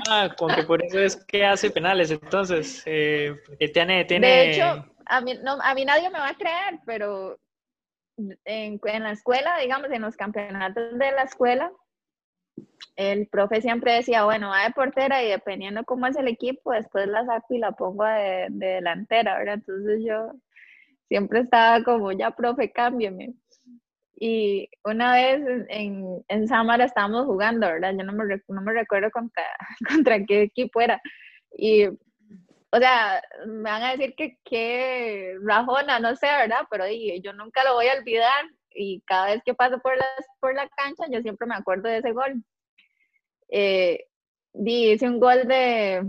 Ah, 0.09 0.33
como 0.39 0.55
que 0.55 0.63
por 0.63 0.85
eso 0.85 1.01
es 1.01 1.17
que 1.27 1.45
hace 1.45 1.71
penales, 1.71 2.13
entonces, 2.13 2.85
eh, 2.87 3.35
tiene, 3.73 4.05
tiene... 4.05 4.27
De 4.29 4.51
hecho, 4.53 4.87
a 5.07 5.21
mí, 5.21 5.37
no, 5.43 5.59
a 5.61 5.75
mí 5.75 5.85
nadie 5.85 6.09
me 6.09 6.21
va 6.21 6.29
a 6.29 6.37
creer, 6.37 6.79
pero 6.87 7.41
en, 8.17 8.81
en 8.83 9.03
la 9.03 9.13
escuela, 9.13 9.59
digamos, 9.59 9.91
en 9.91 10.03
los 10.03 10.17
campeonatos 10.17 10.99
de 10.99 11.13
la 11.13 11.23
escuela, 11.23 11.73
el 12.97 13.27
profe 13.29 13.61
siempre 13.61 13.93
decía, 13.93 14.25
bueno, 14.25 14.51
va 14.51 14.65
de 14.65 14.71
portera 14.71 15.23
y 15.23 15.29
dependiendo 15.29 15.85
cómo 15.85 16.07
es 16.07 16.17
el 16.17 16.29
equipo, 16.29 16.73
después 16.73 17.09
la 17.09 17.25
saco 17.27 17.55
y 17.55 17.59
la 17.59 17.73
pongo 17.73 18.05
de, 18.05 18.47
delantera, 18.51 19.39
¿verdad? 19.39 19.55
Entonces 19.55 20.03
yo 20.07 20.33
siempre 21.09 21.41
estaba 21.41 21.83
como, 21.83 22.13
ya, 22.13 22.31
profe, 22.31 22.71
cámbiame. 22.71 23.35
Y 24.17 24.69
una 24.85 25.15
vez 25.15 25.67
en, 25.69 26.25
en 26.29 26.49
Samara 26.49 26.85
estábamos 26.85 27.27
jugando, 27.27 27.67
¿verdad? 27.67 27.95
Yo 27.99 28.05
no 28.05 28.13
me, 28.13 28.25
no 28.49 28.63
me 28.63 28.73
recuerdo 28.73 29.11
contra, 29.11 29.45
contra 29.89 30.25
qué 30.25 30.43
equipo 30.43 30.81
era. 30.81 31.01
Y, 31.51 31.89
o 32.75 32.79
sea, 32.79 33.23
me 33.47 33.71
van 33.71 33.83
a 33.83 33.93
decir 33.93 34.15
que, 34.17 34.39
que 34.45 35.37
rajona, 35.43 36.01
no 36.01 36.17
sé, 36.17 36.27
¿verdad? 36.27 36.67
Pero 36.71 36.85
yo 37.23 37.33
nunca 37.33 37.63
lo 37.65 37.75
voy 37.75 37.87
a 37.87 37.99
olvidar 37.99 38.45
y 38.71 39.01
cada 39.03 39.27
vez 39.27 39.43
que 39.45 39.55
paso 39.55 39.79
por, 39.79 39.97
las, 39.97 40.27
por 40.41 40.55
la 40.55 40.69
cancha, 40.71 41.05
yo 41.09 41.21
siempre 41.23 41.47
me 41.47 41.55
acuerdo 41.55 41.89
de 41.89 41.99
ese 41.99 42.13
gol 42.13 42.43
eh, 43.49 44.07
hice 44.55 45.09
un 45.09 45.21
gol 45.21 45.47
de, 45.47 46.05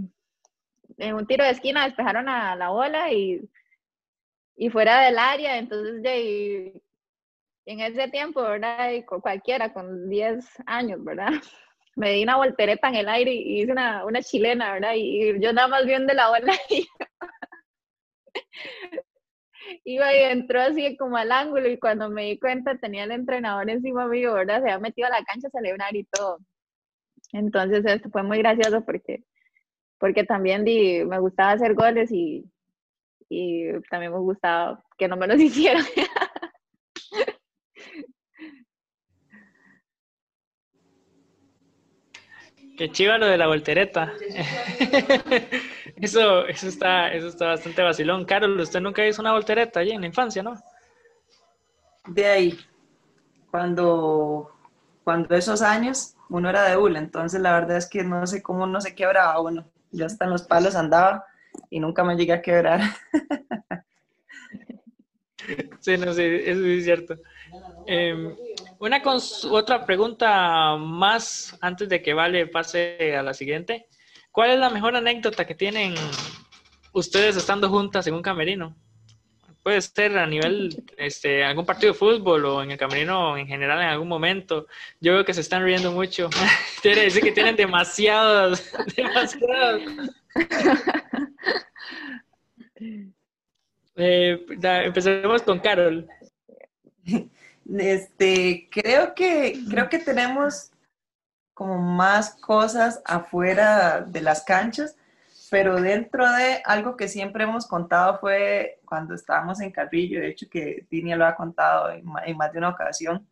en 0.98 1.16
un 1.16 1.28
tiro 1.28 1.44
de 1.44 1.52
esquina, 1.52 1.86
despejaron 1.86 2.28
a 2.30 2.56
la 2.56 2.70
bola 2.70 3.12
y, 3.12 3.48
y 4.56 4.70
fuera 4.70 5.02
del 5.02 5.20
área, 5.20 5.58
entonces 5.58 6.02
de, 6.02 6.82
en 7.66 7.80
ese 7.82 8.08
tiempo, 8.10 8.42
¿verdad? 8.42 8.92
Y 8.92 9.04
cualquiera 9.04 9.74
con 9.74 10.10
10 10.10 10.46
años, 10.66 11.04
¿verdad? 11.04 11.34
Me 11.96 12.12
di 12.12 12.24
una 12.24 12.38
voltereta 12.38 12.90
en 12.90 12.96
el 12.96 13.10
aire 13.10 13.32
y 13.34 13.62
hice 13.62 13.72
una, 13.72 14.06
una 14.06 14.22
chilena, 14.22 14.74
¿verdad? 14.74 14.94
Y 14.96 15.40
yo 15.40 15.54
nada 15.54 15.68
más 15.68 15.86
viendo 15.86 16.14
la 16.14 16.30
bola 16.30 16.54
y 16.70 16.86
iba 19.84 20.14
y 20.14 20.18
entró 20.32 20.62
así 20.62 20.98
como 20.98 21.18
al 21.18 21.32
ángulo 21.32 21.70
y 21.70 21.80
cuando 21.80 22.10
me 22.10 22.26
di 22.26 22.40
cuenta 22.40 22.78
tenía 22.78 23.04
el 23.04 23.12
entrenador 23.12 23.70
encima 23.70 24.08
mío, 24.08 24.34
¿verdad? 24.34 24.62
Se 24.62 24.70
había 24.70 24.80
metido 24.80 25.08
a 25.08 25.12
la 25.12 25.24
cancha 25.24 25.48
a 25.48 25.52
celebrar 25.52 25.96
y 25.96 26.04
todo. 26.06 26.40
Entonces 27.32 27.86
esto 27.86 28.10
fue 28.10 28.24
muy 28.24 28.40
gracioso 28.40 28.84
porque, 28.86 29.24
porque 30.00 30.24
también 30.24 30.64
di, 30.66 31.04
me 31.06 31.20
gustaba 31.20 31.52
hacer 31.52 31.74
goles 31.74 32.12
y, 32.12 32.46
y 33.30 33.80
también 33.90 34.12
me 34.12 34.20
gustaba 34.20 34.84
que 34.98 35.08
no 35.08 35.18
me 35.18 35.28
los 35.28 35.40
hicieran. 35.42 35.84
Qué 42.78 42.92
chiva 42.92 43.18
lo 43.18 43.28
de 43.28 43.38
la 43.38 43.48
voltereta. 43.48 44.14
eso, 45.96 46.46
eso 46.46 46.68
está, 46.68 47.14
eso 47.14 47.28
está 47.28 47.48
bastante 47.48 47.82
vacilón. 47.82 48.26
Carol, 48.26 48.60
usted 48.60 48.82
nunca 48.82 49.06
hizo 49.08 49.22
una 49.22 49.32
voltereta 49.32 49.80
allí 49.80 49.92
en 49.92 50.02
la 50.02 50.08
infancia, 50.08 50.44
¿no? 50.44 50.56
De 52.08 52.26
ahí, 52.28 52.60
cuando, 53.50 54.52
cuando 55.04 55.36
esos 55.36 55.62
años, 55.62 56.16
uno 56.30 56.50
era 56.50 56.64
de 56.70 56.78
hula, 56.78 57.00
entonces 57.00 57.40
la 57.40 57.54
verdad 57.54 57.78
es 57.78 57.88
que 57.88 58.04
no 58.04 58.28
sé 58.28 58.44
cómo 58.44 58.68
no 58.68 58.82
se 58.82 58.94
quebraba 58.94 59.40
uno. 59.40 59.66
Yo 59.92 60.06
hasta 60.06 60.26
en 60.26 60.32
los 60.32 60.44
palos 60.44 60.76
andaba 60.76 61.26
y 61.70 61.80
nunca 61.80 62.04
me 62.04 62.16
llegué 62.16 62.34
a 62.34 62.42
quebrar. 62.42 62.82
Sí, 65.80 65.96
no, 65.98 66.12
sí, 66.12 66.24
eso 66.24 66.66
es 66.66 66.84
cierto. 66.86 67.18
Em, 67.86 68.36
una 68.80 69.02
otra 69.50 69.86
pregunta 69.86 70.78
más 70.78 71.58
antes 71.62 71.90
de 71.90 72.02
que 72.02 72.14
Vale 72.14 72.48
pase 72.48 73.16
a 73.16 73.24
la 73.24 73.34
siguiente. 73.34 73.88
¿Cuál 74.32 74.52
es 74.52 74.60
la 74.60 74.70
mejor 74.70 74.96
anécdota 74.96 75.46
que 75.46 75.56
tienen 75.56 75.96
ustedes 76.94 77.36
estando 77.36 77.70
juntas 77.70 78.08
en 78.08 78.14
un 78.14 78.22
camerino? 78.22 78.76
puede 79.66 79.82
ser 79.82 80.16
a 80.20 80.28
nivel, 80.28 80.86
este, 80.96 81.44
algún 81.44 81.66
partido 81.66 81.92
de 81.92 81.98
fútbol 81.98 82.46
o 82.46 82.62
en 82.62 82.70
el 82.70 82.78
camerino 82.78 83.36
en 83.36 83.48
general 83.48 83.82
en 83.82 83.88
algún 83.88 84.08
momento. 84.08 84.68
Yo 85.02 85.14
veo 85.14 85.26
que 85.26 85.34
se 85.34 85.42
están 85.42 85.64
riendo 85.64 85.92
mucho. 85.92 86.30
Quiere 86.84 87.02
decir 87.02 87.24
que 87.24 87.32
tienen 87.32 87.56
demasiados, 87.56 88.72
demasiados. 88.96 89.82
Eh, 93.98 94.46
empecemos 94.50 95.42
con 95.44 95.60
Carol. 95.60 96.06
Este, 97.66 98.70
creo 98.72 99.16
que, 99.16 99.60
creo 99.70 99.90
que 99.90 100.00
tenemos 100.00 100.72
como 101.54 101.78
más 101.80 102.36
cosas 102.36 103.02
afuera 103.06 104.02
de 104.02 104.22
las 104.22 104.44
canchas 104.44 104.96
pero 105.50 105.80
dentro 105.82 106.30
de 106.32 106.62
algo 106.66 106.98
que 106.98 107.08
siempre 107.08 107.44
hemos 107.44 107.68
contado 107.68 108.20
fue 108.20 108.82
cuando 108.86 109.14
estábamos 109.16 109.62
en 109.62 109.72
Carrillo, 109.72 110.20
de 110.20 110.30
hecho 110.30 110.48
que 110.50 110.86
Dinia 110.90 111.16
lo 111.16 111.26
ha 111.26 111.36
contado 111.36 111.92
en, 111.92 112.04
más 112.36 112.52
de 112.52 112.58
una 112.58 112.70
ocasión, 112.70 113.28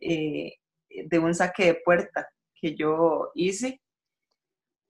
eh, 0.00 0.56
de 0.88 1.18
un 1.18 1.34
saque 1.34 1.66
de 1.66 1.74
puerta 1.74 2.28
que 2.54 2.74
yo 2.74 3.30
hice. 3.34 3.80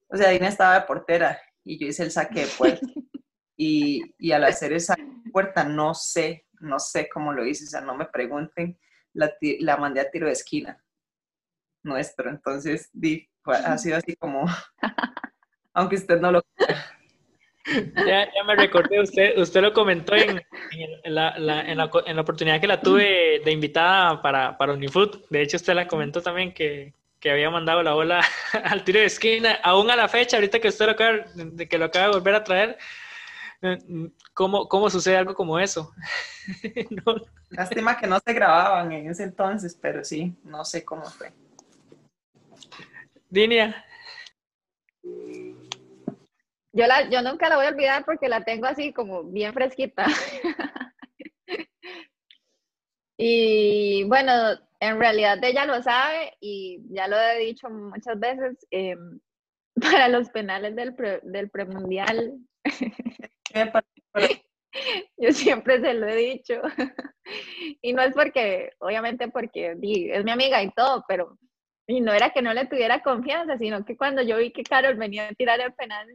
O 0.09 0.17
sea, 0.17 0.31
Dinia 0.31 0.49
estaba 0.49 0.81
de 0.81 0.87
portera 0.87 1.39
y 1.65 1.79
yo 1.79 1.87
hice 1.87 2.05
el 2.05 2.11
saque 2.11 2.41
de 2.41 2.49
puerta. 2.49 2.87
Y, 3.61 4.15
y 4.19 4.31
al 4.31 4.45
hacer 4.45 4.73
esa 4.73 4.95
puerta, 5.33 5.65
no 5.65 5.93
sé, 5.93 6.47
no 6.61 6.79
sé 6.79 7.09
cómo 7.09 7.33
lo 7.33 7.45
hice, 7.45 7.65
o 7.65 7.69
sea, 7.69 7.81
no 7.81 7.97
me 7.97 8.07
pregunten, 8.07 8.79
la, 9.13 9.33
la 9.61 9.77
mandé 9.77 10.01
a 10.01 10.11
tiro 10.11 10.27
de 10.27 10.33
esquina 10.33 10.83
nuestro. 11.83 12.31
Entonces, 12.31 12.91
ha 13.47 13.79
sido 13.79 13.97
así 13.97 14.15
como 14.17 14.45
aunque 15.73 15.97
usted 15.97 16.21
no 16.21 16.33
lo 16.33 16.43
ya, 18.07 18.33
ya, 18.33 18.45
me 18.47 18.57
recordé, 18.57 19.01
usted, 19.01 19.39
usted 19.39 19.61
lo 19.61 19.73
comentó 19.73 20.15
en, 20.15 20.43
en, 20.73 21.15
la, 21.15 21.37
en, 21.37 21.47
la, 21.47 21.61
en, 21.61 22.17
la, 22.17 22.23
oportunidad 22.23 22.61
que 22.61 22.67
la 22.67 22.81
tuve 22.81 23.43
de 23.45 23.53
invitada 23.53 24.23
para, 24.23 24.57
para 24.57 24.73
Unifood. 24.73 25.27
De 25.29 25.43
hecho, 25.43 25.59
usted 25.59 25.75
la 25.75 25.87
comentó 25.87 26.23
también 26.23 26.55
que, 26.55 26.95
que 27.21 27.31
había 27.31 27.51
mandado 27.51 27.83
la 27.83 27.93
bola 27.93 28.25
al 28.65 28.85
tiro 28.85 29.01
de 29.01 29.07
esquina, 29.07 29.59
aún 29.63 29.91
a 29.91 29.97
la 29.97 30.09
fecha, 30.09 30.39
ahorita 30.39 30.61
que 30.61 30.69
usted 30.69 30.87
lo 30.87 30.93
acaba, 30.93 31.19
de, 31.35 31.69
que 31.69 31.79
lo 31.79 31.85
acaba 31.85 32.07
de 32.07 32.13
volver 32.13 32.35
a 32.35 32.45
traer, 32.45 32.79
¿Cómo, 34.35 34.69
¿Cómo 34.69 34.89
sucede 34.89 35.17
algo 35.17 35.35
como 35.35 35.59
eso? 35.59 35.93
no. 36.91 37.17
Lástima 37.51 37.97
que 37.97 38.07
no 38.07 38.19
se 38.25 38.33
grababan 38.33 38.93
en 38.93 39.11
ese 39.11 39.25
entonces, 39.25 39.77
pero 39.81 40.05
sí, 40.05 40.37
no 40.45 40.65
sé 40.65 40.85
cómo 40.85 41.05
fue. 41.05 41.33
Dinia. 43.29 43.85
Yo, 45.03 46.87
la, 46.87 47.09
yo 47.11 47.23
nunca 47.23 47.49
la 47.49 47.57
voy 47.57 47.67
a 47.67 47.71
olvidar 47.71 48.05
porque 48.05 48.29
la 48.29 48.45
tengo 48.45 48.67
así 48.67 48.93
como 48.93 49.25
bien 49.25 49.53
fresquita. 49.53 50.07
y 53.19 54.05
bueno, 54.05 54.33
en 54.79 54.99
realidad 54.99 55.43
ella 55.43 55.65
lo 55.67 55.83
sabe 55.83 56.37
y 56.41 56.81
ya 56.91 57.09
lo 57.09 57.19
he 57.19 57.39
dicho 57.41 57.69
muchas 57.69 58.21
veces, 58.21 58.67
em, 58.71 59.19
para 59.81 60.09
los 60.09 60.31
penales 60.31 60.77
del, 60.77 60.95
del 61.25 61.51
premundial. 61.51 62.39
Yo 65.17 65.33
siempre 65.33 65.81
se 65.81 65.95
lo 65.95 66.07
he 66.07 66.17
dicho. 66.17 66.55
y 67.83 67.93
no 67.93 68.03
es 68.03 68.15
porque, 68.15 68.73
obviamente 68.79 69.29
porque 69.29 69.73
es 69.73 70.25
mi 70.25 70.31
amiga 70.31 70.63
y 70.63 70.71
todo, 70.71 71.05
pero 71.09 71.39
y 71.89 72.03
no 72.03 72.13
era 72.13 72.31
que 72.31 72.43
no 72.43 72.53
le 72.53 72.67
tuviera 72.67 73.03
confianza, 73.03 73.57
sino 73.57 73.85
que 73.85 73.97
cuando 73.97 74.23
yo 74.23 74.37
vi 74.37 74.53
que 74.53 74.63
Carol 74.63 74.97
venía 74.97 75.27
a 75.29 75.33
tirar 75.33 75.59
el 75.61 75.73
penal, 75.73 76.07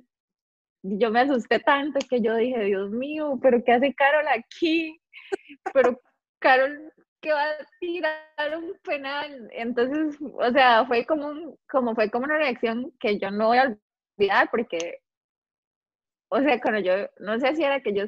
yo 0.84 1.10
me 1.10 1.22
asusté 1.22 1.60
tanto 1.60 2.00
que 2.08 2.22
yo 2.22 2.36
dije, 2.36 2.66
Dios 2.66 2.92
mío, 2.92 3.40
pero 3.42 3.64
¿qué 3.64 3.74
hace 3.74 3.94
Carol 3.96 4.28
aquí? 4.28 5.02
Pero 5.74 6.00
Carol, 6.40 6.94
¿qué 7.22 7.34
va 7.34 7.44
a 7.44 7.68
tirar 7.80 8.58
un 8.58 8.78
penal? 8.84 9.50
Entonces, 9.52 10.20
o 10.22 10.52
sea, 10.52 10.86
fue 10.86 11.06
como, 11.08 11.58
como, 11.68 11.96
fue 11.96 12.12
como 12.12 12.26
una 12.26 12.38
reacción 12.38 12.92
que 13.00 13.18
yo 13.18 13.32
no 13.32 13.48
voy 13.48 13.58
a 13.58 13.76
olvidar 14.18 14.50
porque, 14.52 15.00
o 16.34 16.42
sea, 16.42 16.60
cuando 16.60 16.80
yo, 16.80 16.94
no 17.20 17.40
sé 17.40 17.56
si 17.56 17.64
era 17.64 17.82
que 17.82 17.94
yo, 17.94 18.06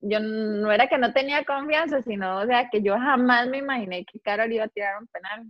yo 0.00 0.20
no 0.20 0.70
era 0.70 0.86
que 0.86 0.96
no 0.96 1.12
tenía 1.12 1.44
confianza, 1.44 2.00
sino, 2.02 2.38
o 2.38 2.46
sea, 2.46 2.70
que 2.70 2.82
yo 2.82 2.96
jamás 2.96 3.48
me 3.48 3.58
imaginé 3.58 4.04
que 4.04 4.20
Carol 4.20 4.52
iba 4.52 4.64
a 4.64 4.68
tirar 4.68 5.00
un 5.00 5.08
penal. 5.08 5.46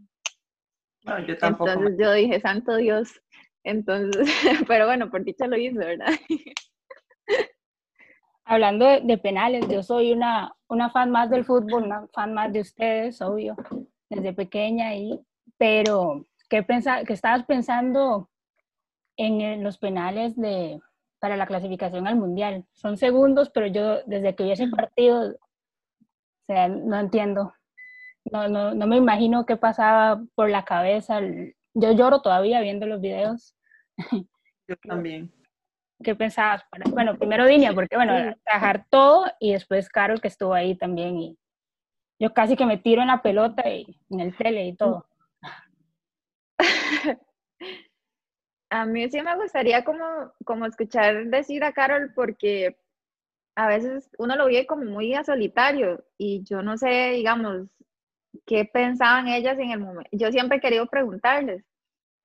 No, 1.05 1.19
yo 1.27 1.37
tampoco. 1.37 1.71
Entonces 1.71 1.99
yo 1.99 2.13
dije, 2.13 2.41
santo 2.41 2.77
Dios. 2.77 3.21
Entonces, 3.63 4.27
pero 4.69 4.87
bueno, 4.87 5.11
por 5.11 5.23
dicha 5.23 5.47
lo 5.47 5.57
hizo, 5.59 5.79
¿verdad? 5.81 6.09
Hablando 8.45 8.87
de, 8.87 9.19
penales, 9.19 9.69
yo 9.69 9.83
soy 9.83 10.13
una, 10.13 10.55
una 10.69 10.91
fan 10.91 11.11
más 11.11 11.29
del 11.29 11.45
fútbol, 11.45 11.85
una 11.85 12.09
fan 12.09 12.33
más 12.33 12.53
de 12.53 12.61
ustedes, 12.61 13.21
obvio, 13.21 13.55
desde 14.09 14.33
pequeña, 14.33 14.95
y, 14.97 15.21
pero 15.59 16.27
¿qué, 16.49 16.63
pensa, 16.63 17.05
qué 17.05 17.13
estabas 17.13 17.45
pensando 17.45 18.31
en 19.17 19.63
los 19.63 19.79
penales 19.79 20.35
de, 20.37 20.81
para 21.23 21.37
la 21.37 21.47
clasificación 21.47 22.09
al 22.09 22.17
mundial? 22.17 22.67
Son 22.73 22.97
segundos, 22.97 23.49
pero 23.51 23.69
yo 23.69 24.03
desde 24.07 24.35
que 24.35 24.43
vi 24.43 24.51
ese 24.51 24.67
partido, 24.67 25.31
o 25.31 26.47
sea, 26.49 26.67
no 26.67 26.99
entiendo. 26.99 27.55
No, 28.25 28.49
no, 28.49 28.75
no 28.75 28.87
me 28.89 28.97
imagino 28.97 29.47
qué 29.47 29.57
pasaba 29.57 30.21
por 30.35 30.51
la 30.51 30.65
cabeza. 30.65 31.21
Yo 31.75 31.93
lloro 31.93 32.23
todavía 32.23 32.61
viendo 32.61 32.87
los 32.87 33.01
videos. 33.01 33.55
Yo 34.11 34.77
también. 34.83 35.33
¿Qué 36.03 36.17
pensabas? 36.17 36.65
Bueno, 36.91 37.17
primero 37.17 37.47
Dinia, 37.47 37.73
porque 37.73 37.95
bueno, 37.95 38.35
trabajar 38.45 38.87
todo 38.91 39.27
y 39.39 39.53
después 39.53 39.89
Carol 39.89 40.21
que 40.21 40.27
estuvo 40.27 40.55
ahí 40.55 40.75
también 40.75 41.17
y 41.19 41.39
yo 42.19 42.35
casi 42.35 42.57
que 42.57 42.67
me 42.67 42.79
tiro 42.79 43.01
en 43.01 43.09
la 43.09 43.23
pelota 43.23 43.69
y 43.69 43.97
en 44.11 44.19
el 44.19 44.37
tele 44.37 44.67
y 44.67 44.75
todo. 44.75 45.07
A 48.73 48.87
mí 48.87 49.07
sí 49.11 49.21
me 49.21 49.37
gustaría 49.37 49.85
como, 49.85 50.33
como 50.47 50.65
escuchar 50.65 51.27
decir 51.27 51.63
a 51.63 51.73
Carol 51.73 52.13
porque 52.15 52.79
a 53.55 53.69
veces 53.69 54.11
uno 54.19 54.35
lo 54.35 54.47
ve 54.47 54.67
como 54.67 54.85
muy 54.85 55.15
a 55.15 55.25
solitario 55.25 56.03
y 56.17 56.43
yo 56.45 56.63
no 56.63 56.79
sé, 56.79 57.11
digamos, 57.13 57.69
qué 58.47 58.65
pensaban 58.65 59.29
ellas 59.29 59.59
en 59.59 59.73
el 59.73 59.81
momento. 59.81 60.09
Yo 60.13 60.33
siempre 60.33 60.59
he 60.59 60.61
querido 60.63 60.87
preguntarles, 60.87 61.65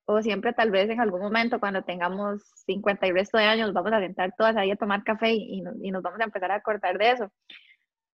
o 0.06 0.22
siempre 0.22 0.54
tal 0.54 0.70
vez 0.70 0.88
en 0.90 1.00
algún 1.00 1.20
momento 1.20 1.60
cuando 1.60 1.84
tengamos 1.84 2.42
50 2.66 3.06
y 3.06 3.12
resto 3.12 3.38
de 3.38 3.44
años 3.44 3.74
vamos 3.74 3.92
a 3.92 4.00
sentar 4.00 4.34
todas 4.36 4.56
ahí 4.56 4.70
a 4.70 4.76
tomar 4.76 5.04
café 5.04 5.32
y, 5.34 5.62
y, 5.82 5.90
nos 5.90 6.02
vamos 6.02 6.20
a 6.20 6.24
empezar 6.24 6.50
a 6.52 6.56
acordar 6.56 6.96
de 6.98 7.10
eso. 7.12 7.32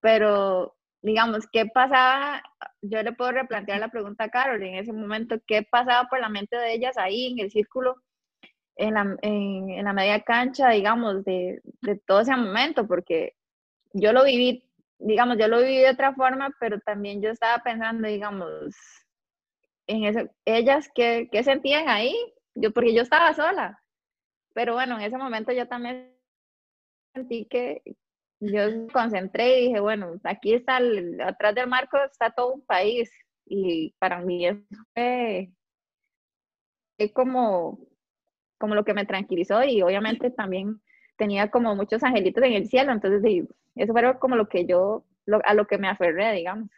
Pero, 0.00 0.76
digamos, 1.02 1.46
¿qué 1.52 1.66
pasaba? 1.66 2.42
Yo 2.82 3.02
le 3.02 3.12
puedo 3.12 3.32
replantear 3.32 3.80
la 3.80 3.90
pregunta 3.90 4.24
a 4.24 4.30
Carol 4.30 4.62
en 4.62 4.76
ese 4.76 4.92
momento, 4.92 5.36
¿qué 5.46 5.62
pasaba 5.62 6.08
por 6.08 6.20
la 6.20 6.28
mente 6.28 6.56
de 6.56 6.74
ellas 6.74 6.98
ahí 6.98 7.32
en 7.32 7.38
el 7.40 7.50
círculo, 7.52 7.96
en 8.76 8.94
la, 8.94 9.16
en, 9.22 9.70
en 9.70 9.84
la 9.84 9.92
media 9.92 10.20
cancha, 10.22 10.70
digamos, 10.70 11.24
de, 11.24 11.60
de 11.82 11.96
todo 12.06 12.20
ese 12.20 12.36
momento? 12.36 12.86
Porque 12.86 13.34
yo 13.92 14.12
lo 14.12 14.24
viví 14.24 14.64
digamos, 14.98 15.36
yo 15.38 15.48
lo 15.48 15.58
viví 15.58 15.78
de 15.78 15.90
otra 15.90 16.14
forma, 16.14 16.54
pero 16.58 16.80
también 16.80 17.20
yo 17.20 17.30
estaba 17.30 17.62
pensando, 17.62 18.08
digamos, 18.08 18.74
en 19.86 20.04
eso, 20.04 20.30
ellas, 20.44 20.88
¿qué, 20.94 21.28
qué 21.30 21.42
sentían 21.42 21.88
ahí? 21.88 22.14
Yo, 22.54 22.72
porque 22.72 22.94
yo 22.94 23.02
estaba 23.02 23.34
sola. 23.34 23.82
Pero 24.54 24.74
bueno, 24.74 24.96
en 24.96 25.02
ese 25.02 25.18
momento 25.18 25.52
yo 25.52 25.68
también 25.68 26.16
sentí 27.14 27.46
que 27.46 27.82
yo 28.40 28.70
me 28.70 28.86
concentré 28.88 29.60
y 29.60 29.66
dije, 29.68 29.80
bueno, 29.80 30.18
aquí 30.24 30.54
está, 30.54 30.80
atrás 31.26 31.54
del 31.54 31.68
marco 31.68 31.98
está 31.98 32.30
todo 32.30 32.54
un 32.54 32.64
país. 32.64 33.10
Y 33.46 33.94
para 33.98 34.20
mí 34.20 34.46
eso 34.46 34.60
fue, 34.94 35.50
como, 37.12 37.78
como 38.64 38.74
lo 38.74 38.84
que 38.86 38.94
me 38.94 39.04
tranquilizó 39.04 39.62
y 39.62 39.82
obviamente 39.82 40.30
también 40.30 40.80
tenía 41.18 41.50
como 41.50 41.76
muchos 41.76 42.02
angelitos 42.02 42.42
en 42.44 42.54
el 42.54 42.66
cielo, 42.66 42.92
entonces 42.92 43.44
eso 43.74 43.92
fue 43.92 44.18
como 44.18 44.36
lo 44.36 44.48
que 44.48 44.64
yo, 44.64 45.04
a 45.44 45.52
lo 45.52 45.66
que 45.66 45.76
me 45.76 45.86
aferré, 45.86 46.32
digamos. 46.32 46.70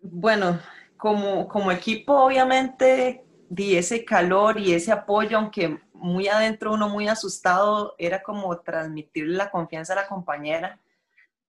Bueno, 0.00 0.58
como, 0.96 1.46
como 1.46 1.70
equipo, 1.70 2.14
obviamente, 2.14 3.26
di 3.50 3.76
ese 3.76 4.02
calor 4.06 4.58
y 4.58 4.72
ese 4.72 4.92
apoyo, 4.92 5.36
aunque 5.36 5.78
muy 5.92 6.26
adentro 6.28 6.72
uno 6.72 6.88
muy 6.88 7.06
asustado, 7.08 7.94
era 7.98 8.22
como 8.22 8.58
transmitirle 8.60 9.36
la 9.36 9.50
confianza 9.50 9.92
a 9.92 9.96
la 9.96 10.08
compañera. 10.08 10.80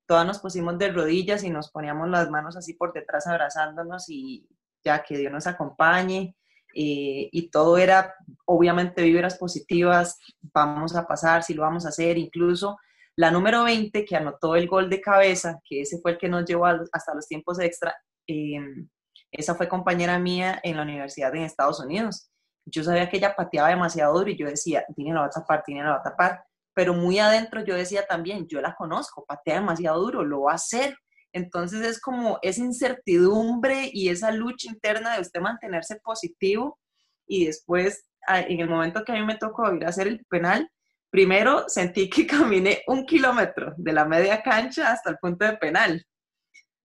Todas 0.05 0.27
nos 0.27 0.39
pusimos 0.39 0.77
de 0.77 0.91
rodillas 0.91 1.45
y 1.45 1.49
nos 1.49 1.71
poníamos 1.71 2.10
las 2.10 2.29
manos 2.29 2.58
así 2.58 2.73
por 2.73 2.91
detrás 2.91 3.25
abrazándonos 3.25 4.10
y 4.10 4.45
ya 4.84 5.01
que 5.01 5.17
Dios 5.17 5.31
nos 5.31 5.47
acompañe. 5.47 6.36
Eh, 6.78 7.30
y 7.32 7.50
todo 7.50 7.78
era 7.78 8.14
obviamente 8.46 9.02
vibras 9.02 9.38
positivas, 9.38 10.20
vamos 10.54 10.94
a 10.96 11.08
pasar, 11.08 11.42
si 11.42 11.54
lo 11.54 11.62
vamos 11.62 11.86
a 11.86 11.90
hacer, 11.90 12.18
incluso 12.18 12.78
la 13.16 13.32
número 13.32 13.64
20 13.64 14.04
que 14.04 14.16
anotó 14.16 14.56
el 14.56 14.68
gol 14.68 14.90
de 14.90 15.00
cabeza, 15.00 15.62
que 15.64 15.82
ese 15.82 16.00
fue 16.02 16.12
el 16.12 16.18
que 16.18 16.28
nos 16.28 16.46
llevó 16.46 16.66
hasta 16.66 17.16
los 17.16 17.28
tiempos 17.28 17.60
extra, 17.60 17.96
em, 18.28 18.90
esa 19.32 19.56
fue 19.56 19.70
compañera 19.70 20.20
mía 20.20 20.60
en 20.64 20.76
la 20.76 20.84
universidad 20.84 21.34
en 21.34 21.44
Estados 21.44 21.80
Unidos. 21.80 22.30
Yo 22.66 22.84
sabía 22.84 23.10
que 23.10 23.18
ella 23.18 23.36
pateaba 23.36 23.70
demasiado 23.70 24.18
duro 24.18 24.30
y 24.30 24.38
yo 24.38 24.48
decía, 24.48 24.86
tiene 24.96 25.14
la 25.14 25.22
va 25.22 25.26
a 25.28 25.30
tapar, 25.30 25.64
tiene 25.64 25.84
la 25.84 25.92
va 25.92 25.98
a 25.98 26.04
tapar, 26.04 26.44
pero 26.74 26.94
muy 26.94 27.20
adentro 27.20 27.64
yo 27.64 27.76
decía 27.76 28.06
también, 28.06 28.48
yo 28.48 28.60
la 28.60 28.76
conozco, 28.76 29.26
patea 29.26 29.56
demasiado 29.56 30.02
duro, 30.02 30.24
lo 30.24 30.42
va 30.42 30.54
a 30.54 30.56
hacer, 30.56 30.98
entonces 31.36 31.86
es 31.86 32.00
como 32.00 32.39
esa 32.41 32.62
incertidumbre 32.62 33.89
y 33.91 34.08
esa 34.08 34.32
lucha 34.32 34.69
interna 34.69 35.15
de 35.15 35.21
usted 35.21 35.41
mantenerse 35.41 35.98
positivo 35.98 36.80
y 37.28 37.45
después 37.48 38.06
en 38.30 38.62
el 38.62 38.69
momento 38.69 39.04
que 39.04 39.12
a 39.12 39.15
mí 39.15 39.26
me 39.26 39.36
tocó 39.36 39.71
ir 39.74 39.86
a 39.86 39.89
hacer 39.89 40.08
el 40.08 40.26
penal, 40.30 40.71
primero 41.10 41.65
sentí 41.67 42.10
que 42.10 42.26
caminé 42.28 42.84
un 42.88 43.06
kilómetro 43.06 43.74
de 43.76 43.91
la 43.91 44.06
media 44.06 44.41
cancha 44.41 44.93
hasta 44.93 45.10
el 45.10 45.17
punto 45.17 45.43
de 45.43 45.58
penal. 45.58 46.06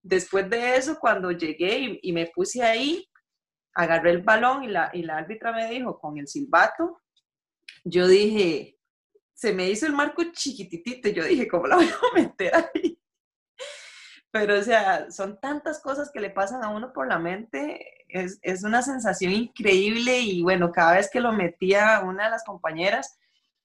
Después 0.02 0.50
de 0.50 0.76
eso, 0.76 0.98
cuando 0.98 1.30
llegué 1.30 2.00
y, 2.02 2.12
me 2.12 2.26
puse 2.26 2.60
ahí, 2.64 3.08
agarré 3.74 4.10
el 4.10 4.22
balón 4.22 4.64
y 4.64 4.68
la, 4.68 4.90
y 4.92 5.04
la 5.04 5.18
árbitra 5.18 5.52
me 5.52 5.70
dijo 5.70 5.96
con 6.00 6.18
el 6.18 6.26
silbato, 6.26 7.00
yo 7.84 8.08
dije, 8.08 8.76
se 9.32 9.52
me 9.52 9.70
hizo 9.70 9.86
el 9.86 9.92
marco 9.92 10.24
chiquititito, 10.32 11.08
yo 11.10 11.22
dije, 11.24 11.46
¿cómo 11.46 11.68
la 11.68 11.76
voy 11.76 11.86
a 11.86 12.14
meter 12.20 12.52
ahí? 12.56 12.99
Pero 14.30 14.58
o 14.58 14.62
sea, 14.62 15.10
son 15.10 15.40
tantas 15.40 15.80
cosas 15.80 16.10
que 16.12 16.20
le 16.20 16.30
pasan 16.30 16.62
a 16.62 16.70
uno 16.70 16.92
por 16.92 17.08
la 17.08 17.18
mente, 17.18 18.04
es, 18.08 18.38
es, 18.42 18.64
una 18.64 18.82
sensación 18.82 19.32
increíble 19.32 20.20
y 20.20 20.42
bueno, 20.42 20.72
cada 20.72 20.96
vez 20.96 21.10
que 21.10 21.20
lo 21.20 21.32
metía 21.32 22.00
una 22.00 22.24
de 22.24 22.30
las 22.30 22.44
compañeras, 22.44 23.18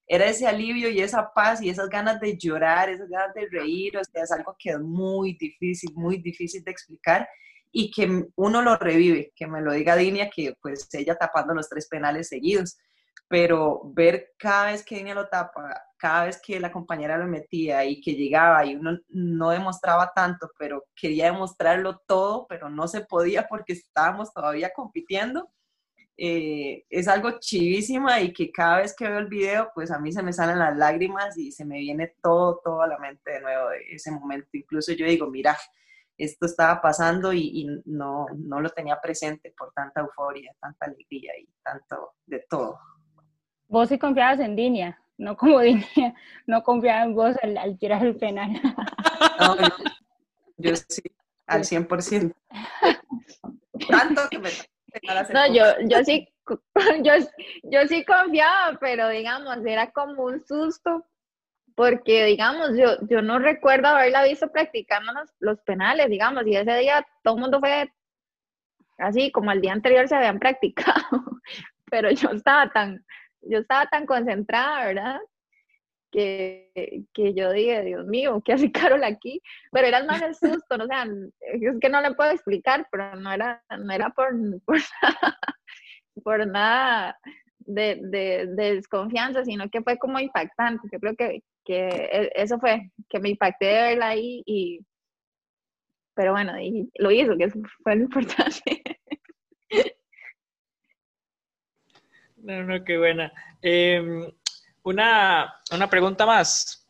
era 0.08 0.26
ese 0.26 0.48
alivio 0.48 0.90
y 0.90 1.02
esa 1.02 1.34
paz 1.34 1.62
y 1.62 1.70
esas 1.70 1.90
ganas 1.90 2.20
de 2.20 2.38
llorar, 2.38 2.90
esas 2.90 3.10
ganas 3.10 3.34
de 3.34 3.48
reír, 3.50 3.98
o 3.98 4.04
sea, 4.04 4.24
es 4.24 4.32
algo 4.32 4.56
que 4.58 4.72
es 4.72 4.80
muy 4.80 5.36
difícil, 5.40 5.92
muy 5.96 6.18
difícil 6.18 6.64
de 6.64 6.72
explicar 6.72 7.28
y 7.72 7.92
que 7.92 8.26
uno 8.36 8.62
lo 8.62 8.78
revive, 8.78 9.34
que 9.36 9.48
me 9.48 9.62
lo 9.62 9.74
diga 9.74 9.96
Dinia, 9.96 10.30
que 10.30 10.56
pues 10.62 10.88
ella 10.94 11.16
tapando 11.16 11.54
los 11.54 11.68
tres 11.68 11.88
penales 11.88 12.30
seguidos, 12.30 12.78
pero 13.28 13.82
ver 13.94 14.34
cada 14.38 14.68
vez 14.68 14.84
que 14.84 14.96
Dinia 14.96 15.16
lo 15.16 15.28
tapa, 15.28 15.84
cada 15.98 16.26
vez 16.26 16.40
que 16.42 16.60
la 16.60 16.72
compañera 16.72 17.18
lo 17.18 17.26
metía 17.26 17.84
y 17.86 18.00
que 18.02 18.14
llegaba 18.14 18.66
y 18.66 18.76
uno 18.76 19.00
no 19.10 19.50
demostraba 19.50 20.12
tanto, 20.14 20.52
pero 20.60 20.84
quería 20.96 21.26
demostrarlo 21.26 22.02
todo, 22.08 22.46
pero 22.48 22.70
no 22.70 22.88
se 22.88 23.02
podía 23.02 23.48
porque 23.48 23.74
estábamos 23.74 24.34
todavía 24.34 24.72
compitiendo, 24.76 25.50
eh, 26.18 26.86
es 26.90 27.08
algo 27.10 27.40
chivísima 27.40 28.22
y 28.22 28.32
que 28.32 28.52
cada 28.52 28.78
vez 28.78 28.96
que 28.96 29.08
veo 29.08 29.20
el 29.20 29.28
video, 29.28 29.70
pues 29.74 29.92
a 29.92 30.00
mí 30.00 30.12
se 30.14 30.24
me 30.24 30.32
salen 30.32 30.60
las 30.60 30.78
lágrimas 30.78 31.38
y 31.38 31.52
se 31.52 31.66
me 31.66 31.80
viene 31.80 32.16
todo, 32.22 32.62
todo 32.64 32.82
a 32.82 32.88
la 32.88 32.98
mente 33.00 33.32
de 33.32 33.42
nuevo 33.42 33.70
de 33.70 33.80
ese 33.92 34.12
momento. 34.12 34.48
Incluso 34.54 34.94
yo 34.94 35.06
digo, 35.06 35.28
mira, 35.30 35.58
esto 36.18 36.46
estaba 36.46 36.82
pasando 36.82 37.34
y, 37.34 37.68
no, 37.86 38.28
no 38.38 38.62
lo 38.62 38.70
tenía 38.70 39.00
presente 39.02 39.54
por 39.58 39.74
tanta 39.74 40.02
euforia, 40.02 40.56
tanta 40.62 40.86
alegría 40.86 41.34
y 41.38 41.50
tanto 41.62 42.14
de 42.26 42.46
todo. 42.50 42.80
Vos 43.68 43.90
sí 43.90 43.98
confiabas 43.98 44.40
en 44.40 44.56
Dinia, 44.56 45.00
no 45.18 45.36
como 45.36 45.60
Dinia, 45.62 46.14
no 46.48 46.64
confiaba 46.64 47.04
en 47.04 47.16
vos 47.16 47.36
al, 47.42 47.78
tirar 47.78 48.06
el 48.06 48.16
penal. 48.16 48.62
yo, 50.58 50.76
sí, 50.76 51.02
al 51.48 51.62
100%. 51.64 52.34
Tanto 53.90 54.22
que 54.30 54.40
me 54.40 54.50
no, 55.34 55.54
yo, 55.54 55.64
yo 55.88 56.04
sí, 56.04 56.28
yo, 57.04 57.14
yo 57.64 57.88
sí 57.88 58.06
confiaba, 58.06 58.78
pero 58.80 59.10
digamos, 59.10 59.58
era 59.66 59.92
como 59.92 60.24
un 60.24 60.46
susto, 60.46 61.06
porque 61.76 62.26
digamos, 62.26 62.78
yo, 62.78 62.98
yo 63.08 63.22
no 63.22 63.40
recuerdo 63.40 63.88
haberla 63.88 64.24
visto 64.24 64.52
practicando 64.52 65.12
los, 65.40 65.60
penales, 65.62 66.10
digamos, 66.10 66.46
y 66.48 66.56
ese 66.56 66.78
día 66.78 67.06
todo 67.24 67.36
el 67.36 67.42
mundo 67.42 67.60
fue 67.60 67.92
así, 68.98 69.32
como 69.32 69.52
el 69.52 69.62
día 69.62 69.74
anterior 69.74 70.08
se 70.08 70.16
habían 70.16 70.40
practicado, 70.40 71.02
pero 71.92 72.12
yo 72.12 72.30
estaba 72.30 72.70
tan, 72.72 73.06
yo 73.46 73.60
estaba 73.60 73.86
tan 73.88 74.06
concentrada, 74.06 74.86
¿verdad? 74.86 75.20
Que, 76.12 77.04
que, 77.14 77.34
yo 77.34 77.52
dije, 77.52 77.84
Dios 77.84 78.06
mío, 78.06 78.42
¿qué 78.44 78.54
hace 78.54 78.72
Carol 79.00 79.04
aquí? 79.04 79.42
Pero 79.72 79.88
era 79.88 80.04
más 80.06 80.22
el 80.22 80.36
susto, 80.36 80.78
¿no? 80.78 80.86
o 80.86 80.88
sea, 80.88 81.06
es 81.40 81.80
que 81.80 81.90
no 81.90 82.02
le 82.02 82.14
puedo 82.14 82.32
explicar, 82.32 82.88
pero 82.92 83.16
no 83.16 83.32
era, 83.32 83.62
no 83.78 83.94
era 83.94 84.10
por, 84.12 84.30
por, 86.24 86.48
nada 86.48 87.18
de, 87.60 88.00
de, 88.02 88.48
desconfianza, 88.56 89.44
sino 89.44 89.70
que 89.70 89.82
fue 89.82 89.98
como 89.98 90.20
impactante. 90.20 90.88
Yo 90.92 91.00
creo 91.00 91.16
que, 91.16 91.44
que 91.66 91.88
e, 91.88 92.32
eso 92.36 92.60
fue, 92.60 92.92
que 93.10 93.20
me 93.20 93.30
impacté 93.30 93.66
de 93.66 93.82
verla 93.82 94.08
ahí 94.10 94.42
y, 94.46 94.80
pero 96.16 96.32
bueno, 96.32 96.58
y 96.60 96.90
lo 96.98 97.12
hizo, 97.12 97.38
que 97.38 97.50
fue 97.84 97.96
lo 97.96 98.04
importante. 98.04 98.82
No, 102.46 102.64
no, 102.64 102.84
qué 102.84 102.96
buena. 103.00 103.34
Em, 103.60 104.32
una, 104.84 105.56
una 105.72 105.90
pregunta 105.90 106.28
más. 106.28 106.88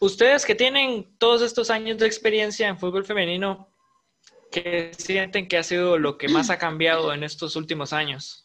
Ustedes 0.00 0.44
que 0.44 0.56
tienen 0.56 1.16
todos 1.18 1.40
estos 1.40 1.70
años 1.70 1.98
de 1.98 2.06
experiencia 2.06 2.66
en 2.66 2.80
fútbol 2.80 3.04
femenino, 3.04 3.72
¿qué 4.50 4.90
sienten 4.98 5.46
que 5.46 5.56
ha 5.56 5.62
sido 5.62 5.98
lo 5.98 6.18
que 6.18 6.28
más 6.28 6.50
ha 6.50 6.58
cambiado 6.58 7.12
en 7.12 7.22
estos 7.22 7.54
últimos 7.54 7.92
años? 7.92 8.44